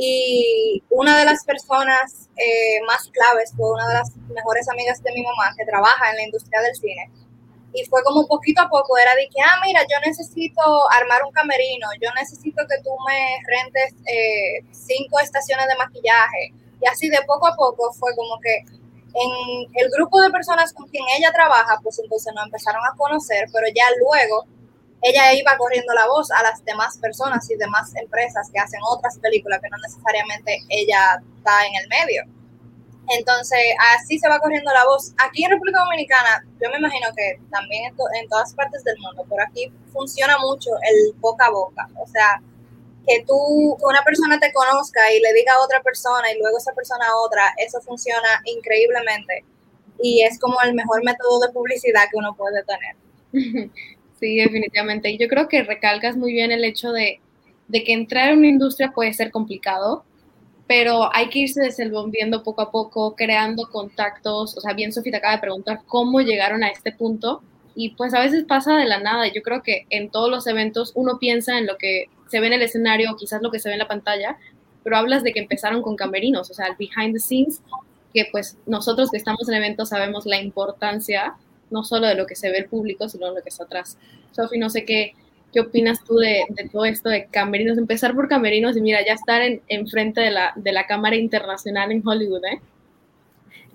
y 0.01 0.82
una 0.89 1.19
de 1.19 1.26
las 1.26 1.43
personas 1.43 2.30
eh, 2.38 2.80
más 2.88 3.12
claves 3.12 3.52
fue 3.58 3.69
una 3.69 3.86
de 3.89 3.93
las 3.95 4.15
mejores 4.34 4.69
amigas 4.69 5.04
de 5.04 5.12
mi 5.12 5.21
mamá 5.21 5.54
que 5.58 5.65
trabaja 5.65 6.10
en 6.12 6.15
la 6.15 6.23
industria 6.23 6.62
del 6.62 6.73
cine. 6.73 7.12
Y 7.73 7.84
fue 7.84 8.02
como 8.04 8.26
poquito 8.26 8.62
a 8.62 8.69
poco, 8.69 8.97
era 8.97 9.13
de 9.15 9.28
que, 9.28 9.41
ah, 9.43 9.60
mira, 9.65 9.82
yo 9.82 10.00
necesito 10.06 10.62
armar 10.91 11.21
un 11.26 11.34
camerino, 11.34 11.88
yo 12.02 12.10
necesito 12.15 12.63
que 12.69 12.82
tú 12.82 12.91
me 13.06 13.19
rentes 13.45 13.93
eh, 14.08 14.63
cinco 14.71 15.19
estaciones 15.19 15.67
de 15.67 15.76
maquillaje. 15.76 16.54
Y 16.82 16.88
así 16.88 17.10
de 17.10 17.19
poco 17.28 17.47
a 17.47 17.56
poco 17.58 17.91
fue 17.91 18.15
como 18.15 18.39
que 18.39 18.56
en 18.56 19.67
el 19.73 19.89
grupo 19.91 20.21
de 20.21 20.32
personas 20.32 20.71
con 20.71 20.88
quien 20.88 21.04
ella 21.17 21.34
trabaja, 21.34 21.78
pues 21.84 22.00
entonces 22.00 22.34
nos 22.34 22.45
empezaron 22.45 22.82
a 22.86 22.95
conocer, 22.95 23.50
pero 23.52 23.67
ya 23.76 23.84
luego 24.00 24.45
ella 25.01 25.33
iba 25.33 25.57
corriendo 25.57 25.93
la 25.93 26.07
voz 26.07 26.29
a 26.31 26.43
las 26.43 26.63
demás 26.65 26.97
personas 26.97 27.49
y 27.49 27.55
demás 27.55 27.95
empresas 27.95 28.49
que 28.51 28.59
hacen 28.59 28.81
otras 28.89 29.17
películas 29.19 29.62
que 29.62 29.69
no 29.69 29.77
necesariamente 29.77 30.59
ella 30.69 31.21
está 31.38 31.65
en 31.65 31.75
el 31.81 31.88
medio. 31.88 32.23
Entonces, 33.12 33.59
así 33.95 34.19
se 34.19 34.29
va 34.29 34.39
corriendo 34.39 34.71
la 34.71 34.85
voz. 34.85 35.13
Aquí 35.17 35.43
en 35.43 35.51
República 35.51 35.79
Dominicana, 35.79 36.45
yo 36.62 36.69
me 36.69 36.77
imagino 36.77 37.07
que 37.15 37.39
también 37.49 37.91
en, 38.13 38.29
todas 38.29 38.53
partes 38.53 38.83
del 38.83 38.97
mundo, 38.99 39.23
por 39.27 39.41
aquí 39.41 39.71
funciona 39.91 40.38
mucho 40.38 40.69
el 40.83 41.13
boca 41.19 41.45
a 41.45 41.49
boca. 41.49 41.89
O 41.95 42.07
sea, 42.07 42.39
que 43.07 43.23
tú, 43.25 43.35
una 43.81 44.03
persona 44.03 44.39
te 44.39 44.53
conozca 44.53 45.12
y 45.12 45.19
le 45.21 45.33
diga 45.33 45.53
a 45.53 45.63
otra 45.63 45.81
persona 45.81 46.31
y 46.31 46.39
luego 46.39 46.57
esa 46.59 46.73
persona 46.73 47.07
a 47.07 47.17
otra, 47.17 47.53
eso 47.57 47.81
funciona 47.81 48.41
increíblemente. 48.45 49.43
Y 50.01 50.21
es 50.23 50.38
como 50.38 50.62
el 50.62 50.75
mejor 50.75 51.03
método 51.03 51.39
de 51.39 51.49
publicidad 51.49 52.03
que 52.12 52.17
uno 52.17 52.35
puede 52.35 52.63
tener. 52.63 53.71
Sí, 54.19 54.36
definitivamente. 54.38 55.10
Y 55.10 55.17
yo 55.17 55.27
creo 55.27 55.47
que 55.47 55.63
recalcas 55.63 56.17
muy 56.17 56.34
bien 56.34 56.51
el 56.51 56.65
hecho 56.65 56.91
de, 56.91 57.21
que 57.71 57.93
entrar 57.93 58.29
en 58.29 58.39
una 58.39 58.47
industria 58.47 58.91
puede 58.91 59.13
ser 59.13 59.32
complicado, 59.32 60.03
pero 60.67 61.10
hay 61.15 61.29
que 61.29 61.39
irse 61.39 61.62
desenvolviendo 61.62 62.43
poco 62.43 62.62
a 62.62 62.71
poco, 62.71 63.15
creando 63.15 63.69
contactos. 63.69 64.58
O 64.58 64.62
sea, 64.62 64.73
bien 64.73 64.91
Sofía 64.91 65.12
te 65.12 65.17
acaba 65.17 65.36
de 65.36 65.41
preguntar 65.41 65.82
cómo 65.88 66.19
llegaron 66.21 66.63
a 66.63 66.69
este 66.69 66.91
punto 66.91 67.41
y 67.75 67.91
pues 67.91 68.13
a 68.13 68.19
veces 68.19 68.43
pasa 68.43 68.75
de 68.75 68.86
la 68.86 68.99
nada. 68.99 69.27
Yo 69.27 69.41
creo 69.41 69.63
que 69.63 69.86
en 69.89 70.10
todos 70.10 70.29
los 70.29 70.47
eventos 70.47 70.91
uno 70.95 71.17
piensa 71.17 71.58
en 71.58 71.65
lo 71.65 71.77
que 71.77 72.05
se 72.27 72.39
ve 72.41 72.47
en 72.47 72.53
el 72.53 72.62
escenario, 72.62 73.15
quizás 73.17 73.41
lo 73.41 73.51
que 73.51 73.60
se 73.60 73.69
ve 73.69 73.75
en 73.75 73.79
la 73.79 73.88
pantalla, 73.88 74.38
pero 74.84 74.97
hablas 74.97 75.23
de 75.23 75.32
que 75.32 75.39
empezaron 75.39 75.82
con 75.82 75.95
camerinos, 75.95 76.51
o 76.51 76.53
sea, 76.53 76.67
el 76.67 76.75
behind 76.75 77.13
the 77.13 77.19
scenes, 77.19 77.62
que 78.13 78.27
pues 78.32 78.58
nosotros 78.65 79.12
que 79.12 79.17
estamos 79.17 79.47
en 79.47 79.55
eventos 79.55 79.89
sabemos 79.89 80.25
la 80.25 80.41
importancia 80.41 81.36
no 81.71 81.84
solo 81.84 82.08
de 82.08 82.15
lo 82.15 82.25
que 82.25 82.36
se 82.36 82.49
ve 82.49 82.58
el 82.58 82.65
público, 82.65 83.10
sino 83.10 83.27
de 83.27 83.36
lo 83.36 83.41
que 83.41 83.49
está 83.49 83.63
atrás. 83.63 83.97
Sofi, 84.32 84.58
no 84.58 84.69
sé 84.69 84.86
qué, 84.86 85.13
qué 85.53 85.62
opinas 85.62 86.03
tú 86.03 86.15
de, 86.15 86.45
todo 86.71 86.86
esto 86.86 87.10
de 87.10 87.25
camerinos, 87.25 87.77
empezar 87.77 88.13
por 88.15 88.27
camerinos 88.27 88.77
y 88.77 88.82
mira, 88.82 89.05
ya 89.05 89.13
estar 89.13 89.41
en, 89.41 89.88
frente 89.88 90.21
de 90.21 90.32
la, 90.32 90.53
de 90.55 90.71
la 90.71 90.86
cámara 90.88 91.15
internacional 91.15 91.91
en 91.91 92.08
Hollywood, 92.08 92.45
¿eh? 92.45 92.62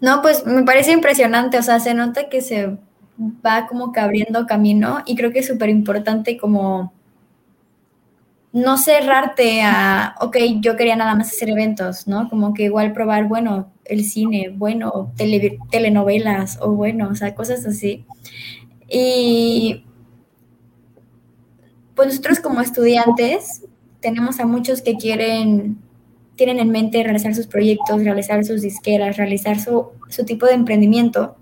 No, 0.00 0.20
pues 0.22 0.44
me 0.44 0.64
parece 0.64 0.92
impresionante, 0.92 1.58
o 1.58 1.62
sea, 1.62 1.80
se 1.80 1.94
nota 1.94 2.28
que 2.28 2.40
se 2.40 2.76
va 3.44 3.66
como 3.66 3.92
que 3.92 4.00
abriendo 4.00 4.46
camino 4.46 5.02
y 5.06 5.16
creo 5.16 5.32
que 5.32 5.38
es 5.38 5.46
súper 5.46 5.68
importante 5.68 6.36
como 6.36 6.92
no 8.54 8.78
cerrarte 8.78 9.62
a, 9.62 10.14
ok, 10.20 10.36
yo 10.60 10.76
quería 10.76 10.94
nada 10.94 11.16
más 11.16 11.26
hacer 11.32 11.50
eventos, 11.50 12.06
¿no? 12.06 12.30
Como 12.30 12.54
que 12.54 12.62
igual 12.62 12.92
probar, 12.92 13.26
bueno, 13.26 13.72
el 13.84 14.04
cine, 14.04 14.54
bueno, 14.54 15.12
telenovelas 15.70 16.58
o 16.62 16.70
bueno, 16.70 17.08
o 17.10 17.14
sea, 17.16 17.34
cosas 17.34 17.66
así. 17.66 18.06
Y 18.88 19.84
pues 21.96 22.08
nosotros 22.08 22.38
como 22.38 22.60
estudiantes 22.60 23.64
tenemos 23.98 24.38
a 24.38 24.46
muchos 24.46 24.82
que 24.82 24.94
quieren, 24.94 25.78
tienen 26.36 26.60
en 26.60 26.70
mente 26.70 27.02
realizar 27.02 27.34
sus 27.34 27.48
proyectos, 27.48 28.04
realizar 28.04 28.44
sus 28.44 28.62
disqueras, 28.62 29.16
realizar 29.16 29.58
su, 29.58 29.88
su 30.10 30.24
tipo 30.24 30.46
de 30.46 30.54
emprendimiento. 30.54 31.36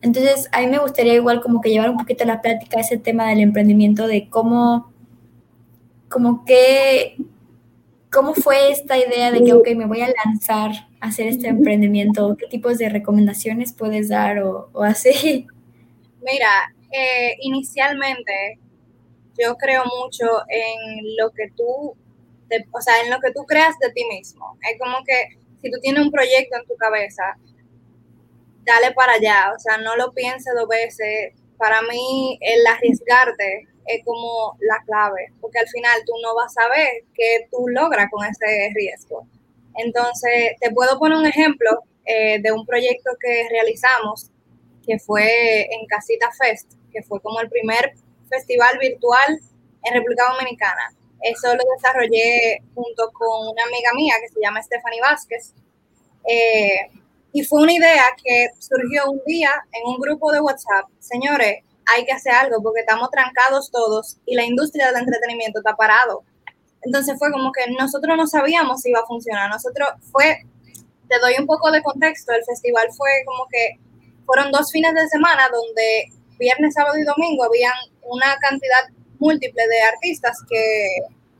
Entonces, 0.00 0.48
a 0.52 0.60
mí 0.60 0.68
me 0.68 0.78
gustaría 0.78 1.12
igual 1.12 1.42
como 1.42 1.60
que 1.60 1.68
llevar 1.68 1.90
un 1.90 1.98
poquito 1.98 2.24
la 2.24 2.40
plática 2.40 2.80
ese 2.80 2.96
tema 2.96 3.28
del 3.28 3.40
emprendimiento, 3.40 4.06
de 4.06 4.30
cómo, 4.30 4.90
como 6.08 6.44
que, 6.44 7.16
cómo 8.10 8.34
fue 8.34 8.70
esta 8.70 8.96
idea 8.96 9.30
de 9.30 9.44
que, 9.44 9.52
ok, 9.52 9.68
me 9.76 9.86
voy 9.86 10.02
a 10.02 10.12
lanzar 10.24 10.70
hacer 11.00 11.26
este 11.26 11.48
emprendimiento? 11.48 12.36
¿Qué 12.38 12.46
tipos 12.46 12.78
de 12.78 12.88
recomendaciones 12.88 13.72
puedes 13.72 14.08
dar 14.08 14.42
o, 14.42 14.70
o 14.72 14.82
así? 14.82 15.46
Mira, 16.22 16.74
eh, 16.92 17.36
inicialmente 17.40 18.58
yo 19.38 19.56
creo 19.56 19.84
mucho 20.00 20.26
en 20.48 21.16
lo 21.16 21.30
que 21.30 21.50
tú, 21.56 21.64
o 22.72 22.80
sea, 22.80 23.02
en 23.02 23.10
lo 23.10 23.20
que 23.20 23.32
tú 23.32 23.44
creas 23.44 23.78
de 23.78 23.90
ti 23.92 24.04
mismo. 24.06 24.56
Es 24.70 24.78
como 24.78 24.98
que 25.04 25.38
si 25.60 25.70
tú 25.70 25.78
tienes 25.80 26.04
un 26.04 26.10
proyecto 26.10 26.56
en 26.58 26.66
tu 26.66 26.76
cabeza, 26.76 27.36
dale 28.64 28.92
para 28.94 29.14
allá, 29.14 29.52
o 29.54 29.58
sea, 29.58 29.78
no 29.78 29.96
lo 29.96 30.12
pienses 30.12 30.52
dos 30.54 30.68
veces. 30.68 31.34
Para 31.58 31.82
mí, 31.82 32.38
el 32.40 32.66
arriesgarte 32.66 33.68
es 33.86 34.04
como 34.04 34.56
la 34.60 34.82
clave, 34.86 35.32
porque 35.40 35.58
al 35.60 35.68
final 35.68 36.00
tú 36.06 36.12
no 36.22 36.34
vas 36.34 36.56
a 36.58 36.68
ver 36.68 37.04
qué 37.14 37.48
tú 37.50 37.68
logras 37.68 38.10
con 38.10 38.24
ese 38.24 38.70
riesgo. 38.74 39.26
Entonces, 39.76 40.56
te 40.60 40.70
puedo 40.72 40.98
poner 40.98 41.18
un 41.18 41.26
ejemplo. 41.26 41.82
eh, 42.06 42.38
de 42.40 42.52
un 42.52 42.64
proyecto 42.64 43.10
que 43.20 43.48
realizamos, 43.50 44.30
que 44.86 44.98
fue 44.98 45.62
en 45.62 45.86
Casita 45.86 46.30
Fest, 46.38 46.74
que 46.92 47.02
fue 47.02 47.20
como 47.20 47.40
el 47.40 47.48
primer 47.48 47.94
festival 48.30 48.78
virtual 48.78 49.40
en 49.82 49.94
República 49.94 50.24
Dominicana. 50.32 50.94
Eso 51.20 51.48
lo 51.54 51.64
desarrollé 51.76 52.62
junto 52.74 53.10
con 53.12 53.48
una 53.48 53.64
amiga 53.64 53.92
mía 53.94 54.14
que 54.20 54.28
se 54.28 54.40
llama 54.40 54.62
Stephanie 54.62 55.00
Vázquez. 55.00 55.52
Eh, 56.28 56.88
y 57.32 57.42
fue 57.44 57.62
una 57.62 57.72
idea 57.72 58.04
que 58.22 58.50
surgió 58.58 59.10
un 59.10 59.20
día 59.26 59.50
en 59.72 59.86
un 59.86 59.98
grupo 59.98 60.30
de 60.32 60.40
WhatsApp. 60.40 60.86
Señores, 61.00 61.64
hay 61.86 62.04
que 62.04 62.12
hacer 62.12 62.32
algo 62.32 62.62
porque 62.62 62.80
estamos 62.80 63.10
trancados 63.10 63.70
todos 63.70 64.18
y 64.26 64.34
la 64.34 64.44
industria 64.44 64.88
del 64.88 65.02
entretenimiento 65.02 65.60
está 65.60 65.76
parado. 65.76 66.24
Entonces 66.82 67.16
fue 67.18 67.30
como 67.32 67.52
que 67.52 67.70
nosotros 67.72 68.16
no 68.16 68.26
sabíamos 68.26 68.80
si 68.80 68.90
iba 68.90 69.00
a 69.00 69.06
funcionar. 69.06 69.50
Nosotros 69.50 69.88
fue, 70.12 70.44
te 71.08 71.18
doy 71.18 71.34
un 71.38 71.46
poco 71.46 71.70
de 71.70 71.82
contexto, 71.82 72.32
el 72.32 72.44
festival 72.44 72.88
fue 72.96 73.10
como 73.24 73.46
que 73.50 73.78
fueron 74.24 74.50
dos 74.50 74.70
fines 74.70 74.94
de 74.94 75.08
semana 75.08 75.48
donde 75.52 76.12
viernes, 76.38 76.74
sábado 76.74 76.98
y 76.98 77.04
domingo 77.04 77.44
habían 77.44 77.72
una 78.02 78.36
cantidad 78.40 78.84
múltiple 79.18 79.66
de 79.66 79.80
artistas 79.82 80.38
que 80.48 80.98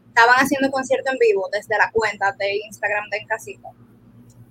estaban 0.09 0.37
haciendo 0.37 0.71
concierto 0.71 1.11
en 1.13 1.19
vivo 1.19 1.49
desde 1.53 1.77
la 1.77 1.91
cuenta 1.93 2.33
de 2.39 2.57
Instagram 2.57 3.09
de 3.11 3.19
Encasito. 3.19 3.69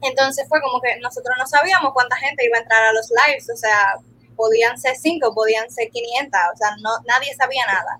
Entonces 0.01 0.45
fue 0.47 0.61
como 0.61 0.79
que 0.79 0.99
nosotros 0.99 1.35
no 1.39 1.47
sabíamos 1.47 1.93
cuánta 1.93 2.15
gente 2.17 2.45
iba 2.45 2.57
a 2.57 2.61
entrar 2.61 2.83
a 2.85 2.93
los 2.93 3.09
lives, 3.09 3.49
o 3.49 3.57
sea, 3.57 3.95
podían 4.35 4.77
ser 4.77 4.95
cinco, 4.95 5.33
podían 5.33 5.69
ser 5.69 5.89
500, 5.89 6.39
o 6.53 6.57
sea, 6.57 6.69
no, 6.81 6.91
nadie 7.07 7.33
sabía 7.35 7.65
nada. 7.65 7.99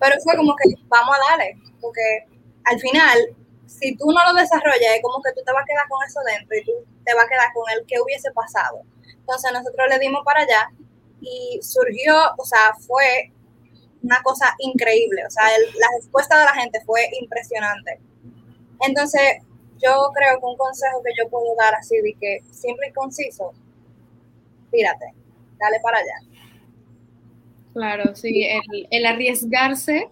Pero 0.00 0.16
fue 0.22 0.36
como 0.36 0.54
que 0.56 0.74
vamos 0.88 1.16
a 1.16 1.30
darle, 1.30 1.58
porque 1.80 2.26
al 2.64 2.78
final, 2.80 3.18
si 3.66 3.96
tú 3.96 4.06
no 4.12 4.24
lo 4.24 4.34
desarrollas, 4.34 4.96
es 4.96 5.02
como 5.02 5.22
que 5.22 5.32
tú 5.32 5.42
te 5.44 5.52
vas 5.52 5.62
a 5.62 5.66
quedar 5.66 5.88
con 5.88 6.04
eso 6.06 6.20
dentro 6.26 6.56
y 6.56 6.64
tú 6.64 6.72
te 7.04 7.14
vas 7.14 7.24
a 7.24 7.28
quedar 7.28 7.52
con 7.54 7.64
el 7.70 7.86
que 7.86 8.00
hubiese 8.00 8.30
pasado. 8.32 8.82
Entonces 9.06 9.52
nosotros 9.52 9.86
le 9.88 9.98
dimos 9.98 10.22
para 10.24 10.40
allá 10.40 10.70
y 11.20 11.58
surgió, 11.62 12.14
o 12.36 12.44
sea, 12.44 12.74
fue 12.86 13.32
una 14.02 14.22
cosa 14.22 14.54
increíble, 14.58 15.24
o 15.26 15.30
sea, 15.30 15.44
la 15.44 15.88
respuesta 15.98 16.38
de 16.38 16.44
la 16.44 16.54
gente 16.54 16.80
fue 16.84 17.08
impresionante. 17.20 18.00
Entonces, 18.80 19.42
yo 19.78 20.10
creo 20.14 20.38
que 20.38 20.46
un 20.46 20.56
consejo 20.56 21.02
que 21.02 21.12
yo 21.18 21.28
puedo 21.28 21.54
dar 21.56 21.74
así 21.74 21.96
de 22.00 22.14
que 22.20 22.40
simple 22.52 22.88
y 22.88 22.92
conciso, 22.92 23.52
tírate, 24.70 25.14
dale 25.58 25.76
para 25.82 25.98
allá. 25.98 26.40
Claro, 27.74 28.16
sí, 28.16 28.44
el, 28.44 28.88
el 28.90 29.06
arriesgarse 29.06 30.08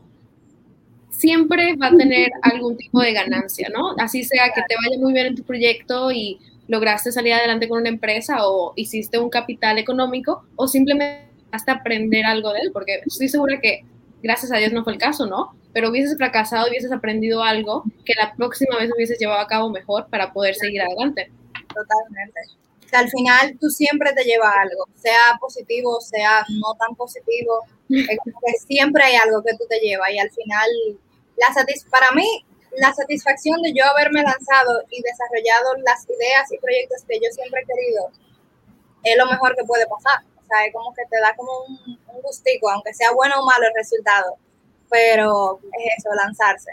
siempre 1.11 1.77
va 1.77 1.89
a 1.89 1.97
tener 1.97 2.31
algún 2.43 2.77
tipo 2.77 3.01
de 3.01 3.13
ganancia, 3.13 3.69
¿no? 3.73 3.95
Así 3.99 4.25
sea 4.25 4.47
que 4.55 4.63
te 4.69 4.75
vaya 4.77 5.01
muy 5.01 5.13
bien 5.13 5.27
en 5.27 5.37
tu 5.37 5.45
proyecto 5.45 6.11
y 6.13 6.39
lograste 6.69 7.13
salir 7.13 7.35
adelante 7.35 7.69
con 7.69 7.81
una 7.81 7.89
empresa 7.89 8.47
o 8.47 8.73
hiciste 8.77 9.19
un 9.19 9.31
capital 9.31 9.79
económico 9.79 10.45
o 10.57 10.67
simplemente 10.67 11.29
hasta 11.53 11.73
aprender 11.73 12.25
algo 12.25 12.53
de 12.53 12.61
él, 12.61 12.71
porque 12.73 13.01
estoy 13.07 13.29
segura 13.29 13.61
que 13.61 13.85
gracias 14.23 14.51
a 14.51 14.57
Dios 14.57 14.73
no 14.73 14.83
fue 14.83 14.95
el 14.95 14.99
caso, 14.99 15.27
¿no? 15.27 15.55
Pero 15.73 15.91
hubieses 15.91 16.17
fracasado, 16.17 16.69
hubieses 16.69 16.91
aprendido 16.91 17.43
algo 17.43 17.85
que 18.05 18.15
la 18.17 18.35
próxima 18.35 18.77
vez 18.79 18.91
hubieses 18.95 19.19
llevado 19.19 19.41
a 19.41 19.47
cabo 19.47 19.71
mejor 19.71 20.09
para 20.09 20.33
poder 20.33 20.55
seguir 20.55 20.83
adelante. 20.83 21.31
Totalmente. 21.75 22.41
Al 22.97 23.09
final 23.11 23.57
tú 23.61 23.69
siempre 23.71 24.13
te 24.13 24.25
llevas 24.25 24.53
algo, 24.57 24.87
sea 24.95 25.37
positivo, 25.41 26.01
sea 26.01 26.45
no 26.61 26.75
tan 26.75 26.95
positivo, 26.97 27.61
siempre 28.67 29.05
hay 29.05 29.17
algo 29.17 29.43
que 29.43 29.55
tú 29.57 29.65
te 29.69 29.79
llevas 29.81 30.11
y 30.11 30.19
al 30.19 30.31
final 30.31 30.69
la 31.37 31.65
para 31.91 32.13
mí 32.13 32.45
la 32.77 32.93
satisfacción 32.93 33.63
de 33.63 33.73
yo 33.73 33.85
haberme 33.85 34.23
lanzado 34.23 34.83
y 34.91 35.03
desarrollado 35.03 35.75
las 35.85 36.05
ideas 36.09 36.51
y 36.53 36.59
proyectos 36.59 37.05
que 37.09 37.17
yo 37.17 37.31
siempre 37.33 37.63
he 37.63 37.67
querido 37.67 38.11
es 39.05 39.17
lo 39.17 39.27
mejor 39.27 39.55
que 39.55 39.65
puede 39.65 39.87
pasar. 39.87 40.25
O 40.43 40.47
sea, 40.47 40.67
es 40.67 40.73
como 40.73 40.93
que 40.95 41.03
te 41.11 41.21
da 41.21 41.35
como 41.37 41.53
un, 41.69 41.99
un 42.15 42.23
gustico, 42.23 42.71
aunque 42.71 42.95
sea 42.95 43.13
bueno 43.13 43.35
o 43.41 43.45
malo 43.45 43.67
el 43.67 43.75
resultado, 43.75 44.37
pero 44.91 45.61
es 45.63 45.99
eso, 45.99 46.15
lanzarse. 46.15 46.73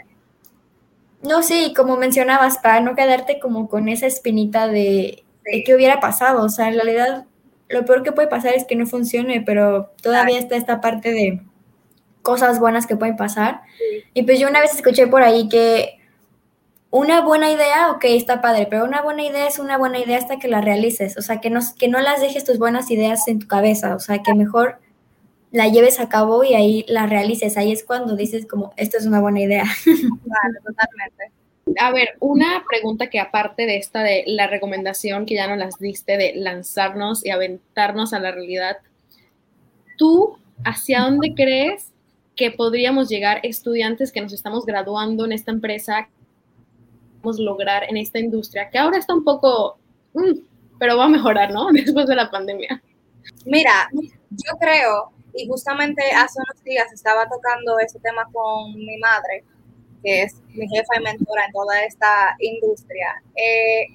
No, 1.22 1.42
sí, 1.42 1.72
como 1.76 1.96
mencionabas, 1.96 2.58
para 2.58 2.80
no 2.80 2.96
quedarte 2.96 3.38
como 3.38 3.68
con 3.68 3.88
esa 3.88 4.06
espinita 4.06 4.66
de, 4.66 5.24
qué 5.44 5.74
hubiera 5.74 6.00
pasado. 6.00 6.44
O 6.44 6.48
sea, 6.48 6.68
en 6.68 6.74
realidad 6.74 7.26
lo 7.68 7.84
peor 7.84 8.02
que 8.02 8.12
puede 8.12 8.28
pasar 8.28 8.54
es 8.54 8.64
que 8.64 8.76
no 8.76 8.86
funcione, 8.86 9.40
pero 9.40 9.92
todavía 10.02 10.38
está 10.38 10.56
esta 10.56 10.80
parte 10.80 11.10
de 11.10 11.42
cosas 12.22 12.60
buenas 12.60 12.86
que 12.86 12.96
pueden 12.96 13.16
pasar. 13.16 13.62
Y 14.14 14.22
pues 14.22 14.38
yo 14.38 14.48
una 14.48 14.60
vez 14.60 14.74
escuché 14.74 15.06
por 15.06 15.22
ahí 15.22 15.48
que 15.48 15.98
una 16.90 17.22
buena 17.22 17.50
idea, 17.50 17.90
ok, 17.90 18.04
está 18.04 18.42
padre, 18.42 18.66
pero 18.68 18.84
una 18.84 19.00
buena 19.00 19.24
idea 19.24 19.48
es 19.48 19.58
una 19.58 19.78
buena 19.78 19.98
idea 19.98 20.18
hasta 20.18 20.38
que 20.38 20.46
la 20.46 20.60
realices, 20.60 21.16
o 21.16 21.22
sea, 21.22 21.40
que 21.40 21.48
no, 21.48 21.60
que 21.78 21.88
no 21.88 22.00
las 22.00 22.20
dejes 22.20 22.44
tus 22.44 22.58
buenas 22.58 22.90
ideas 22.90 23.26
en 23.28 23.38
tu 23.38 23.48
cabeza, 23.48 23.94
o 23.96 23.98
sea, 23.98 24.18
que 24.22 24.34
mejor 24.34 24.78
la 25.52 25.68
lleves 25.68 26.00
a 26.00 26.10
cabo 26.10 26.44
y 26.44 26.54
ahí 26.54 26.84
la 26.88 27.06
realices, 27.06 27.56
ahí 27.56 27.72
es 27.72 27.82
cuando 27.82 28.14
dices 28.14 28.46
como, 28.46 28.74
esto 28.76 28.98
es 28.98 29.06
una 29.06 29.20
buena 29.20 29.40
idea. 29.40 29.64
Vale, 29.86 30.58
totalmente. 30.64 31.32
A 31.78 31.92
ver, 31.92 32.16
una 32.20 32.64
pregunta 32.68 33.08
que 33.08 33.20
aparte 33.20 33.66
de 33.66 33.76
esta 33.76 34.02
de 34.02 34.24
la 34.26 34.46
recomendación 34.46 35.26
que 35.26 35.34
ya 35.34 35.46
nos 35.48 35.58
las 35.58 35.78
diste 35.78 36.16
de 36.16 36.34
lanzarnos 36.34 37.24
y 37.24 37.30
aventarnos 37.30 38.12
a 38.12 38.20
la 38.20 38.32
realidad, 38.32 38.78
¿tú 39.96 40.38
hacia 40.64 41.02
dónde 41.02 41.34
crees 41.34 41.92
que 42.36 42.50
podríamos 42.50 43.08
llegar 43.08 43.40
estudiantes 43.42 44.12
que 44.12 44.20
nos 44.20 44.32
estamos 44.32 44.64
graduando 44.64 45.24
en 45.24 45.32
esta 45.32 45.50
empresa, 45.50 46.08
podemos 47.20 47.38
lograr 47.38 47.84
en 47.88 47.96
esta 47.96 48.18
industria, 48.18 48.70
que 48.70 48.78
ahora 48.78 48.98
está 48.98 49.14
un 49.14 49.24
poco, 49.24 49.78
mm, 50.14 50.40
pero 50.78 50.96
va 50.96 51.04
a 51.04 51.08
mejorar, 51.08 51.52
¿no? 51.52 51.68
Después 51.72 52.06
de 52.06 52.16
la 52.16 52.30
pandemia. 52.30 52.82
Mira, 53.44 53.88
yo 53.92 54.58
creo, 54.58 55.12
y 55.34 55.46
justamente 55.46 56.02
hace 56.12 56.38
unos 56.38 56.64
días 56.64 56.92
estaba 56.92 57.28
tocando 57.28 57.78
ese 57.78 57.98
tema 58.00 58.26
con 58.32 58.74
mi 58.74 58.98
madre, 58.98 59.44
que 60.02 60.22
es 60.22 60.34
mi 60.48 60.68
jefa 60.68 60.98
y 60.98 61.02
mentora 61.02 61.44
en 61.46 61.52
toda 61.52 61.80
esta 61.84 62.34
industria. 62.38 63.22
Eh, 63.36 63.86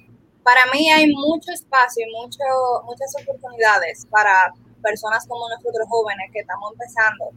para 0.42 0.62
mí 0.72 0.90
hay 0.90 1.12
mucho 1.12 1.52
espacio 1.52 2.06
y 2.06 2.12
mucho, 2.12 2.44
muchas 2.84 3.12
oportunidades 3.22 4.06
para 4.10 4.52
personas 4.82 5.26
como 5.26 5.48
nosotros 5.48 5.86
jóvenes 5.88 6.30
que 6.32 6.40
estamos 6.40 6.72
empezando 6.72 7.32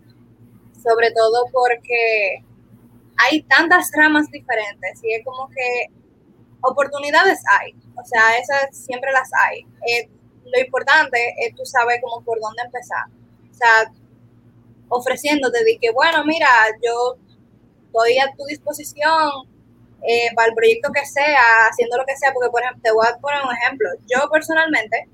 sobre 0.82 1.12
todo 1.12 1.46
porque 1.52 2.44
hay 3.18 3.44
tantas 3.44 3.92
ramas 3.96 4.30
diferentes 4.32 5.00
y 5.04 5.14
es 5.14 5.24
como 5.24 5.48
que 5.50 5.92
oportunidades 6.62 7.40
hay, 7.60 7.74
o 7.96 8.06
sea, 8.06 8.38
esas 8.38 8.76
siempre 8.76 9.12
las 9.12 9.30
hay. 9.34 9.62
Eh, 9.88 10.10
lo 10.46 10.60
importante 10.60 11.34
es 11.40 11.56
tú 11.56 11.66
sabes 11.66 12.00
cómo 12.04 12.24
por 12.24 12.40
dónde 12.40 12.64
empezar. 12.64 13.06
O 13.50 13.54
sea, 13.54 13.92
ofreciéndote 14.90 15.64
de 15.64 15.78
que, 15.78 15.92
bueno, 15.92 16.26
mira, 16.26 16.48
yo 16.84 17.18
estoy 17.92 18.18
a 18.20 18.34
tu 18.36 18.46
disposición 18.46 19.30
eh, 20.08 20.34
para 20.36 20.50
el 20.50 20.56
proyecto 20.56 20.92
que 20.92 21.06
sea, 21.06 21.68
haciendo 21.70 21.98
lo 21.98 22.06
que 22.06 22.18
sea, 22.18 22.34
porque, 22.34 22.50
por 22.50 22.62
ejemplo, 22.62 22.82
te 22.84 22.92
voy 22.92 23.06
a 23.08 23.18
poner 23.18 23.42
un 23.44 23.56
ejemplo. 23.56 23.90
Yo 24.08 24.30
personalmente 24.32 25.08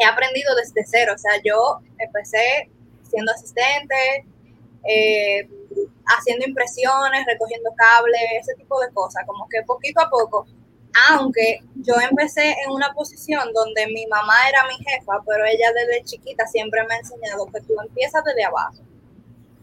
he 0.00 0.04
aprendido 0.04 0.54
desde 0.56 0.84
cero, 0.86 1.12
o 1.14 1.18
sea, 1.18 1.32
yo 1.44 1.80
empecé 1.98 2.70
siendo 3.08 3.32
asistente, 3.32 4.26
eh, 4.84 5.48
haciendo 6.06 6.46
impresiones, 6.46 7.26
recogiendo 7.26 7.70
cables, 7.76 8.20
ese 8.40 8.54
tipo 8.54 8.80
de 8.80 8.90
cosas, 8.92 9.24
como 9.26 9.48
que 9.48 9.62
poquito 9.62 10.00
a 10.00 10.08
poco, 10.10 10.46
aunque 11.10 11.60
yo 11.76 11.94
empecé 12.10 12.56
en 12.64 12.70
una 12.70 12.92
posición 12.94 13.52
donde 13.52 13.86
mi 13.88 14.06
mamá 14.06 14.34
era 14.48 14.64
mi 14.64 14.76
jefa, 14.84 15.22
pero 15.26 15.44
ella 15.44 15.72
desde 15.72 16.04
chiquita 16.04 16.46
siempre 16.46 16.82
me 16.88 16.94
ha 16.94 16.98
enseñado 16.98 17.46
que 17.46 17.60
tú 17.60 17.74
empiezas 17.80 18.24
desde 18.24 18.44
abajo. 18.44 18.87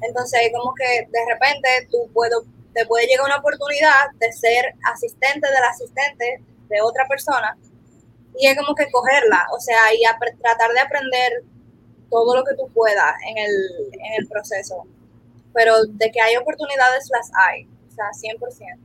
Entonces, 0.01 0.51
como 0.53 0.73
que 0.73 1.07
de 1.09 1.25
repente 1.27 1.87
tú 1.91 2.09
puedo, 2.13 2.43
te 2.73 2.85
puede 2.85 3.07
llegar 3.07 3.25
una 3.25 3.37
oportunidad 3.37 4.11
de 4.19 4.31
ser 4.31 4.73
asistente 4.91 5.47
del 5.47 5.63
asistente 5.63 6.41
de 6.69 6.81
otra 6.81 7.07
persona 7.07 7.57
y 8.37 8.47
es 8.47 8.57
como 8.57 8.75
que 8.75 8.91
cogerla, 8.91 9.47
o 9.53 9.59
sea, 9.59 9.93
y 9.93 10.01
tratar 10.41 10.71
de 10.71 10.79
aprender 10.79 11.43
todo 12.09 12.35
lo 12.35 12.43
que 12.43 12.55
tú 12.55 12.67
puedas 12.73 13.13
en 13.29 13.37
el, 13.37 13.53
en 13.93 14.21
el 14.21 14.27
proceso 14.27 14.85
pero 15.55 15.85
de 15.85 16.11
que 16.11 16.21
hay 16.21 16.35
oportunidades 16.35 17.09
las 17.09 17.31
hay, 17.47 17.63
o 17.63 17.95
sea, 17.95 18.11
100%. 18.11 18.77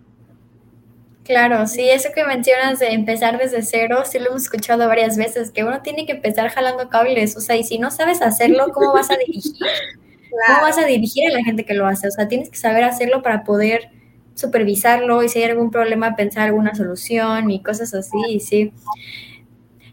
Claro, 1.24 1.66
sí, 1.66 1.90
eso 1.90 2.10
que 2.14 2.24
mencionas 2.24 2.78
de 2.78 2.92
empezar 2.92 3.38
desde 3.38 3.62
cero, 3.62 4.02
sí 4.04 4.18
lo 4.18 4.28
hemos 4.28 4.44
escuchado 4.44 4.88
varias 4.88 5.16
veces, 5.16 5.50
que 5.50 5.64
uno 5.64 5.82
tiene 5.82 6.06
que 6.06 6.12
empezar 6.12 6.48
jalando 6.48 6.88
cables, 6.88 7.36
o 7.36 7.40
sea, 7.40 7.56
y 7.56 7.64
si 7.64 7.78
no 7.78 7.90
sabes 7.90 8.22
hacerlo, 8.22 8.68
¿cómo 8.72 8.92
vas 8.92 9.10
a 9.10 9.16
dirigir? 9.16 9.52
¿Cómo 10.30 10.62
vas 10.62 10.78
a 10.78 10.86
dirigir 10.86 11.30
a 11.30 11.32
la 11.32 11.44
gente 11.44 11.64
que 11.64 11.74
lo 11.74 11.86
hace? 11.86 12.08
O 12.08 12.10
sea, 12.10 12.28
tienes 12.28 12.50
que 12.50 12.56
saber 12.56 12.84
hacerlo 12.84 13.22
para 13.22 13.44
poder 13.44 13.90
supervisarlo 14.34 15.22
y 15.22 15.28
si 15.28 15.40
hay 15.40 15.50
algún 15.50 15.70
problema, 15.70 16.16
pensar 16.16 16.44
alguna 16.44 16.74
solución 16.74 17.50
y 17.50 17.62
cosas 17.62 17.92
así, 17.94 18.40
sí. 18.40 18.72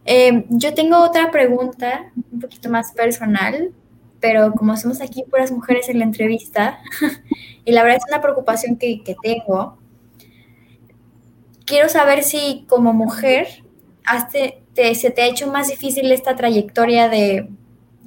Eh, 0.05 0.45
yo 0.49 0.73
tengo 0.73 0.99
otra 0.99 1.31
pregunta, 1.31 2.11
un 2.31 2.39
poquito 2.39 2.69
más 2.69 2.93
personal, 2.93 3.71
pero 4.19 4.53
como 4.53 4.77
somos 4.77 5.01
aquí 5.01 5.23
puras 5.29 5.51
mujeres 5.51 5.89
en 5.89 5.99
la 5.99 6.05
entrevista, 6.05 6.79
y 7.65 7.71
la 7.71 7.83
verdad 7.83 7.97
es 7.97 8.11
una 8.11 8.21
preocupación 8.21 8.77
que, 8.77 9.03
que 9.03 9.15
tengo, 9.21 9.77
quiero 11.65 11.89
saber 11.89 12.23
si 12.23 12.65
como 12.69 12.93
mujer 12.93 13.63
has 14.05 14.31
se 14.31 15.11
te 15.11 15.21
ha 15.21 15.25
hecho 15.25 15.51
más 15.51 15.67
difícil 15.67 16.11
esta 16.11 16.35
trayectoria 16.35 17.09
de 17.09 17.49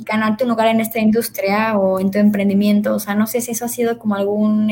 ganarte 0.04 0.44
un 0.44 0.50
lugar 0.50 0.68
en 0.68 0.80
esta 0.80 0.98
industria 0.98 1.78
o 1.78 2.00
en 2.00 2.10
tu 2.10 2.18
emprendimiento? 2.18 2.94
O 2.94 2.98
sea, 2.98 3.14
no 3.14 3.26
sé 3.26 3.40
si 3.40 3.52
eso 3.52 3.64
ha 3.64 3.68
sido 3.68 3.98
como 3.98 4.14
algún, 4.14 4.68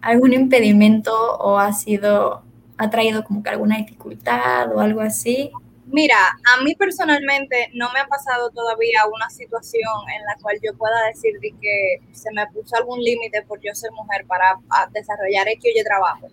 algún 0.00 0.32
impedimento 0.32 1.12
o 1.38 1.58
ha 1.58 1.72
sido, 1.72 2.42
ha 2.76 2.90
traído 2.90 3.24
como 3.24 3.42
que 3.42 3.50
alguna 3.50 3.78
dificultad 3.78 4.74
o 4.74 4.80
algo 4.80 5.00
así. 5.00 5.50
Mira, 5.90 6.16
a 6.54 6.62
mí 6.62 6.74
personalmente 6.74 7.70
no 7.72 7.90
me 7.92 8.00
ha 8.00 8.06
pasado 8.06 8.50
todavía 8.50 9.06
una 9.10 9.30
situación 9.30 9.90
en 10.14 10.22
la 10.26 10.36
cual 10.42 10.58
yo 10.62 10.76
pueda 10.76 11.06
decir 11.06 11.40
de 11.40 11.54
que 11.58 12.00
se 12.12 12.30
me 12.32 12.46
puso 12.48 12.76
algún 12.76 13.00
límite 13.00 13.42
por 13.42 13.58
yo 13.60 13.74
ser 13.74 13.90
mujer 13.92 14.26
para 14.26 14.58
desarrollar 14.92 15.48
X 15.48 15.72
trabajo. 15.84 16.28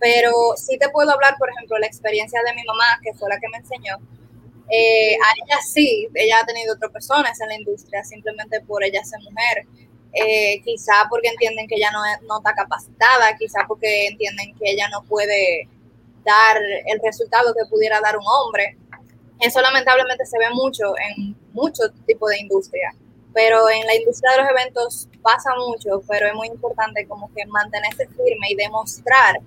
Pero 0.00 0.32
sí 0.56 0.76
te 0.78 0.88
puedo 0.88 1.12
hablar, 1.12 1.36
por 1.38 1.50
ejemplo, 1.50 1.78
la 1.78 1.86
experiencia 1.86 2.40
de 2.44 2.54
mi 2.54 2.64
mamá, 2.64 2.98
que 3.02 3.14
fue 3.14 3.28
la 3.28 3.38
que 3.38 3.48
me 3.48 3.58
enseñó. 3.58 3.96
Eh, 4.70 5.14
a 5.14 5.28
ella 5.44 5.60
sí, 5.64 6.08
ella 6.14 6.38
ha 6.42 6.46
tenido 6.46 6.74
otras 6.74 6.90
personas 6.90 7.40
en 7.40 7.48
la 7.48 7.54
industria, 7.56 8.02
simplemente 8.04 8.60
por 8.62 8.82
ella 8.84 9.04
ser 9.04 9.20
mujer. 9.20 9.66
Eh, 10.12 10.62
quizá 10.64 11.06
porque 11.10 11.28
entienden 11.28 11.68
que 11.68 11.76
ella 11.76 11.90
no, 11.92 12.00
no 12.26 12.38
está 12.38 12.54
capacitada, 12.54 13.36
quizá 13.38 13.60
porque 13.68 14.06
entienden 14.06 14.54
que 14.56 14.70
ella 14.70 14.88
no 14.88 15.02
puede 15.04 15.68
dar 16.24 16.56
el 16.86 17.00
resultado 17.04 17.54
que 17.54 17.68
pudiera 17.68 18.00
dar 18.00 18.16
un 18.16 18.24
hombre 18.26 18.76
eso 19.40 19.60
lamentablemente 19.60 20.24
se 20.24 20.38
ve 20.38 20.50
mucho 20.50 20.94
en 20.98 21.36
muchos 21.52 21.90
tipos 22.06 22.30
de 22.30 22.40
industria, 22.40 22.94
pero 23.34 23.68
en 23.68 23.86
la 23.86 23.94
industria 23.94 24.32
de 24.32 24.42
los 24.42 24.50
eventos 24.50 25.08
pasa 25.22 25.50
mucho, 25.56 26.02
pero 26.08 26.28
es 26.28 26.34
muy 26.34 26.48
importante 26.48 27.06
como 27.06 27.30
que 27.34 27.44
mantenerse 27.46 28.06
firme 28.08 28.48
y 28.50 28.54
demostrar 28.54 29.40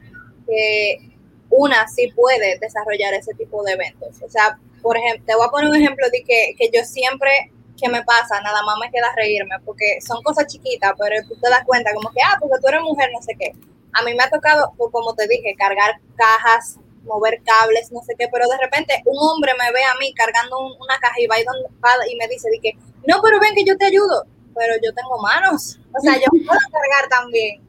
que 0.48 1.09
una 1.50 1.88
sí 1.88 2.12
puede 2.16 2.60
desarrollar 2.60 3.14
ese 3.14 3.34
tipo 3.34 3.64
de 3.64 3.74
eventos. 3.74 4.22
O 4.22 4.30
sea, 4.30 4.58
por 4.82 4.98
ejemplo, 4.98 5.26
te 5.26 5.36
voy 5.36 5.46
a 5.48 5.50
poner 5.50 5.70
un 5.70 5.76
ejemplo 5.76 6.08
de 6.12 6.24
que, 6.24 6.56
que 6.58 6.70
yo 6.74 6.84
siempre 6.86 7.52
que 7.80 7.90
me 7.90 8.04
pasa, 8.04 8.42
nada 8.42 8.62
más 8.64 8.76
me 8.82 8.92
queda 8.92 9.08
reírme, 9.16 9.56
porque 9.66 10.00
son 10.06 10.22
cosas 10.22 10.48
chiquitas, 10.48 10.94
pero 10.98 11.16
tú 11.28 11.36
te 11.40 11.50
das 11.50 11.64
cuenta 11.66 11.94
como 11.94 12.12
que, 12.12 12.22
ah, 12.22 12.36
porque 12.40 12.58
tú 12.62 12.68
eres 12.68 12.82
mujer, 12.82 13.10
no 13.14 13.22
sé 13.22 13.36
qué. 13.40 13.54
A 13.94 14.04
mí 14.04 14.14
me 14.14 14.24
ha 14.24 14.30
tocado, 14.30 14.74
como 14.78 15.16
te 15.16 15.28
dije, 15.28 15.56
cargar 15.58 15.96
cajas 16.16 16.78
mover 17.04 17.42
cables, 17.44 17.92
no 17.92 18.02
sé 18.04 18.14
qué, 18.18 18.28
pero 18.32 18.48
de 18.48 18.58
repente 18.58 19.02
un 19.06 19.18
hombre 19.18 19.54
me 19.58 19.72
ve 19.72 19.84
a 19.84 19.96
mí 20.00 20.14
cargando 20.14 20.60
una 20.60 21.00
caja 21.00 21.20
y 21.20 21.28
va 21.28 21.40
y, 21.40 22.14
y 22.14 22.16
me 22.16 22.28
dice 22.28 22.50
que, 22.62 22.74
no, 23.08 23.22
pero 23.22 23.40
ven 23.40 23.56
que 23.56 23.64
yo 23.64 23.78
te 23.78 23.86
ayudo, 23.86 24.26
pero 24.56 24.76
yo 24.84 24.94
tengo 24.94 25.18
manos, 25.18 25.80
o 25.98 26.02
sea, 26.02 26.16
yo 26.16 26.28
puedo 26.46 26.60
cargar 26.72 27.10
también. 27.10 27.62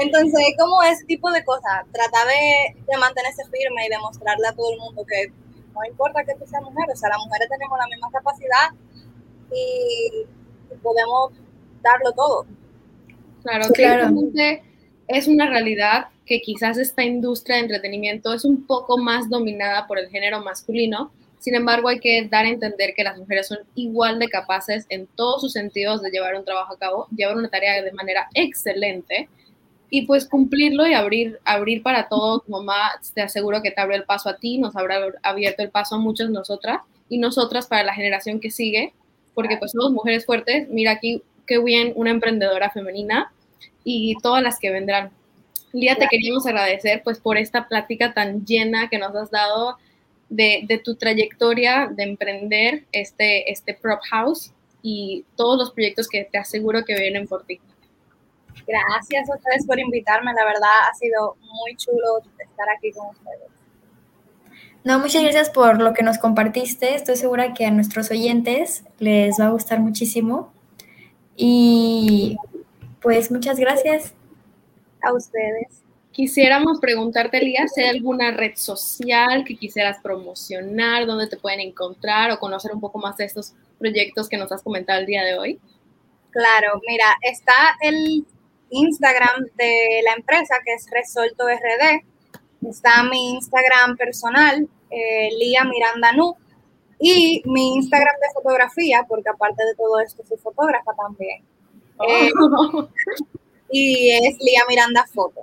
Entonces, 0.00 0.54
como 0.58 0.82
ese 0.82 1.04
tipo 1.04 1.30
de 1.30 1.44
cosas, 1.44 1.84
trata 1.92 2.24
de, 2.26 2.80
de 2.90 2.98
mantenerse 2.98 3.44
firme 3.44 3.86
y 3.86 3.90
demostrarle 3.90 4.48
a 4.48 4.52
todo 4.52 4.72
el 4.72 4.78
mundo 4.78 5.04
que 5.04 5.32
no 5.74 5.84
importa 5.88 6.24
que 6.24 6.34
tú 6.34 6.46
seas 6.46 6.62
mujer, 6.62 6.86
o 6.92 6.96
sea, 6.96 7.08
las 7.08 7.18
mujeres 7.24 7.48
tenemos 7.48 7.78
la 7.78 7.86
misma 7.86 8.10
capacidad 8.10 8.68
y 9.50 10.26
podemos 10.82 11.32
darlo 11.82 12.12
todo. 12.12 12.46
Claro, 13.42 13.68
claro. 13.74 14.14
es 15.08 15.28
una 15.28 15.48
realidad 15.48 16.06
que 16.26 16.40
quizás 16.40 16.78
esta 16.78 17.02
industria 17.02 17.56
de 17.56 17.62
entretenimiento 17.62 18.32
es 18.32 18.44
un 18.44 18.66
poco 18.66 18.98
más 18.98 19.28
dominada 19.28 19.86
por 19.86 19.98
el 19.98 20.08
género 20.08 20.40
masculino. 20.40 21.12
Sin 21.40 21.56
embargo, 21.56 21.88
hay 21.88 21.98
que 21.98 22.28
dar 22.30 22.46
a 22.46 22.50
entender 22.50 22.94
que 22.94 23.02
las 23.02 23.18
mujeres 23.18 23.48
son 23.48 23.58
igual 23.74 24.20
de 24.20 24.28
capaces 24.28 24.86
en 24.88 25.08
todos 25.08 25.40
sus 25.40 25.52
sentidos 25.52 26.00
de 26.00 26.10
llevar 26.10 26.36
un 26.36 26.44
trabajo 26.44 26.74
a 26.74 26.78
cabo, 26.78 27.08
llevar 27.14 27.36
una 27.36 27.48
tarea 27.48 27.82
de 27.82 27.92
manera 27.92 28.28
excelente 28.34 29.28
y 29.94 30.06
pues 30.06 30.26
cumplirlo 30.26 30.86
y 30.86 30.94
abrir, 30.94 31.38
abrir 31.44 31.82
para 31.82 32.08
todos. 32.08 32.48
Mamá, 32.48 32.92
te 33.12 33.20
aseguro 33.20 33.60
que 33.60 33.72
te 33.72 33.80
abre 33.82 33.96
el 33.96 34.04
paso 34.04 34.30
a 34.30 34.38
ti, 34.38 34.56
nos 34.56 34.74
habrá 34.74 34.98
abierto 35.22 35.62
el 35.62 35.68
paso 35.68 35.96
a 35.96 35.98
muchas 35.98 36.30
nosotras 36.30 36.80
y 37.10 37.18
nosotras 37.18 37.66
para 37.66 37.84
la 37.84 37.92
generación 37.92 38.40
que 38.40 38.50
sigue, 38.50 38.94
porque 39.34 39.58
pues 39.58 39.72
somos 39.72 39.92
mujeres 39.92 40.24
fuertes. 40.24 40.66
Mira 40.70 40.92
aquí 40.92 41.22
qué 41.46 41.62
bien 41.62 41.92
una 41.94 42.10
emprendedora 42.10 42.70
femenina 42.70 43.34
y 43.84 44.14
todas 44.22 44.42
las 44.42 44.58
que 44.58 44.70
vendrán. 44.70 45.10
Lía, 45.74 45.96
te 45.96 46.08
queríamos 46.08 46.46
agradecer 46.46 47.02
pues 47.04 47.20
por 47.20 47.36
esta 47.36 47.68
plática 47.68 48.14
tan 48.14 48.46
llena 48.46 48.88
que 48.88 48.96
nos 48.96 49.14
has 49.14 49.30
dado 49.30 49.76
de, 50.30 50.64
de, 50.66 50.78
tu 50.78 50.94
trayectoria 50.94 51.90
de 51.94 52.04
emprender 52.04 52.84
este, 52.92 53.52
este 53.52 53.74
prop 53.74 54.00
house 54.08 54.54
y 54.80 55.26
todos 55.36 55.58
los 55.58 55.70
proyectos 55.72 56.08
que 56.08 56.24
te 56.24 56.38
aseguro 56.38 56.82
que 56.86 56.98
vienen 56.98 57.28
por 57.28 57.44
ti. 57.44 57.60
Gracias 58.66 59.28
a 59.28 59.34
ustedes 59.34 59.66
por 59.66 59.78
invitarme, 59.78 60.32
la 60.34 60.44
verdad 60.44 60.88
ha 60.90 60.94
sido 60.94 61.36
muy 61.40 61.76
chulo 61.76 62.18
estar 62.38 62.68
aquí 62.76 62.92
con 62.92 63.08
ustedes. 63.08 63.50
No, 64.84 64.98
muchas 64.98 65.22
gracias 65.22 65.50
por 65.50 65.80
lo 65.80 65.94
que 65.94 66.02
nos 66.02 66.18
compartiste. 66.18 66.94
Estoy 66.94 67.16
segura 67.16 67.54
que 67.54 67.66
a 67.66 67.70
nuestros 67.70 68.10
oyentes 68.10 68.84
les 68.98 69.38
va 69.38 69.46
a 69.46 69.50
gustar 69.50 69.78
muchísimo. 69.78 70.52
Y 71.36 72.36
pues 73.00 73.30
muchas 73.30 73.58
gracias 73.58 74.14
a 75.02 75.12
ustedes. 75.12 75.82
Quisiéramos 76.10 76.78
preguntarte, 76.80 77.40
Lía, 77.40 77.66
si 77.68 77.80
hay 77.80 77.88
alguna 77.88 78.32
red 78.32 78.52
social 78.56 79.44
que 79.44 79.56
quisieras 79.56 79.98
promocionar, 80.02 81.06
dónde 81.06 81.26
te 81.26 81.36
pueden 81.36 81.60
encontrar 81.60 82.30
o 82.32 82.38
conocer 82.38 82.72
un 82.72 82.80
poco 82.80 82.98
más 82.98 83.16
de 83.16 83.24
estos 83.24 83.54
proyectos 83.78 84.28
que 84.28 84.36
nos 84.36 84.52
has 84.52 84.62
comentado 84.62 85.00
el 85.00 85.06
día 85.06 85.22
de 85.22 85.38
hoy. 85.38 85.60
Claro, 86.30 86.80
mira, 86.86 87.06
está 87.22 87.76
el 87.80 88.26
Instagram 88.72 89.46
de 89.56 90.02
la 90.04 90.14
empresa 90.14 90.56
que 90.64 90.74
es 90.74 90.86
Resolto 90.90 91.44
RD, 91.46 92.68
está 92.68 93.02
mi 93.04 93.34
Instagram 93.34 93.96
personal, 93.96 94.68
eh, 94.90 95.28
Lía 95.38 95.64
Miranda 95.64 96.12
Nu, 96.12 96.36
y 96.98 97.42
mi 97.46 97.74
Instagram 97.74 98.14
de 98.20 98.32
fotografía, 98.34 99.04
porque 99.08 99.28
aparte 99.28 99.64
de 99.64 99.74
todo 99.74 100.00
esto 100.00 100.22
soy 100.26 100.38
fotógrafa 100.38 100.92
también. 100.94 101.44
Oh. 101.98 102.06
Eh, 102.08 102.30
y 103.70 104.10
es 104.10 104.36
Lía 104.40 104.62
Miranda 104.68 105.06
Foto. 105.12 105.40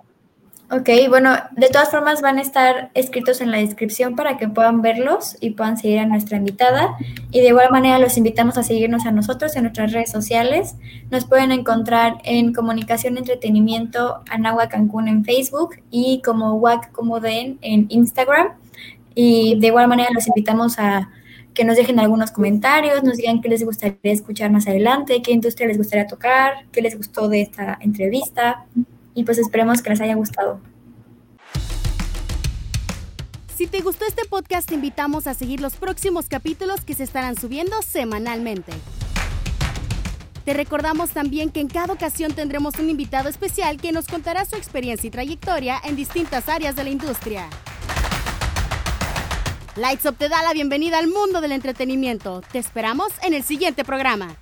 Ok, 0.71 0.87
bueno, 1.09 1.31
de 1.57 1.67
todas 1.69 1.89
formas 1.89 2.21
van 2.21 2.37
a 2.37 2.43
estar 2.43 2.91
escritos 2.93 3.41
en 3.41 3.49
la 3.49 3.57
descripción 3.57 4.15
para 4.15 4.37
que 4.37 4.47
puedan 4.47 4.83
verlos 4.83 5.35
y 5.39 5.51
puedan 5.51 5.79
seguir 5.79 5.97
a 5.97 6.05
nuestra 6.05 6.37
invitada. 6.37 6.95
Y 7.31 7.41
de 7.41 7.47
igual 7.47 7.71
manera 7.71 7.97
los 7.97 8.17
invitamos 8.17 8.55
a 8.59 8.61
seguirnos 8.61 9.07
a 9.07 9.11
nosotros 9.11 9.55
en 9.55 9.63
nuestras 9.63 9.93
redes 9.93 10.11
sociales. 10.11 10.75
Nos 11.09 11.25
pueden 11.25 11.51
encontrar 11.51 12.17
en 12.23 12.53
Comunicación 12.53 13.17
Entretenimiento 13.17 14.21
Anagua 14.29 14.69
Cancún 14.69 15.07
en 15.07 15.25
Facebook 15.25 15.77
y 15.89 16.21
como 16.23 16.53
WAC 16.53 16.91
como 16.91 17.17
en 17.25 17.57
Instagram. 17.89 18.49
Y 19.15 19.59
de 19.59 19.67
igual 19.67 19.87
manera 19.87 20.11
los 20.13 20.27
invitamos 20.27 20.77
a 20.77 21.09
que 21.55 21.63
nos 21.63 21.77
dejen 21.77 21.99
algunos 21.99 22.29
comentarios, 22.29 23.03
nos 23.03 23.17
digan 23.17 23.41
qué 23.41 23.49
les 23.49 23.65
gustaría 23.65 24.13
escuchar 24.13 24.51
más 24.51 24.67
adelante, 24.67 25.23
qué 25.23 25.31
industria 25.31 25.67
les 25.67 25.79
gustaría 25.79 26.05
tocar, 26.05 26.67
qué 26.71 26.83
les 26.83 26.95
gustó 26.95 27.27
de 27.27 27.41
esta 27.41 27.79
entrevista 27.81 28.67
y 29.19 29.23
pues 29.25 29.37
esperemos 29.37 29.81
que 29.81 29.89
les 29.89 29.99
haya 29.99 30.15
gustado. 30.15 30.61
Si 33.55 33.67
te 33.67 33.81
gustó 33.81 34.05
este 34.05 34.23
podcast, 34.23 34.69
te 34.69 34.75
invitamos 34.75 35.27
a 35.27 35.33
seguir 35.33 35.59
los 35.59 35.75
próximos 35.75 36.27
capítulos 36.29 36.85
que 36.85 36.93
se 36.93 37.03
estarán 37.03 37.35
subiendo 37.37 37.81
semanalmente. 37.81 38.71
Te 40.45 40.53
recordamos 40.53 41.09
también 41.09 41.49
que 41.51 41.59
en 41.59 41.67
cada 41.67 41.93
ocasión 41.93 42.31
tendremos 42.33 42.79
un 42.79 42.89
invitado 42.89 43.27
especial 43.27 43.75
que 43.75 43.91
nos 43.91 44.07
contará 44.07 44.45
su 44.45 44.55
experiencia 44.55 45.09
y 45.09 45.11
trayectoria 45.11 45.81
en 45.83 45.97
distintas 45.97 46.47
áreas 46.47 46.77
de 46.77 46.85
la 46.85 46.89
industria. 46.89 47.49
Lights 49.75 50.05
Up 50.05 50.15
te 50.15 50.29
da 50.29 50.41
la 50.43 50.53
bienvenida 50.53 50.97
al 50.97 51.09
mundo 51.09 51.41
del 51.41 51.51
entretenimiento. 51.51 52.41
Te 52.53 52.59
esperamos 52.59 53.11
en 53.21 53.33
el 53.33 53.43
siguiente 53.43 53.83
programa. 53.83 54.37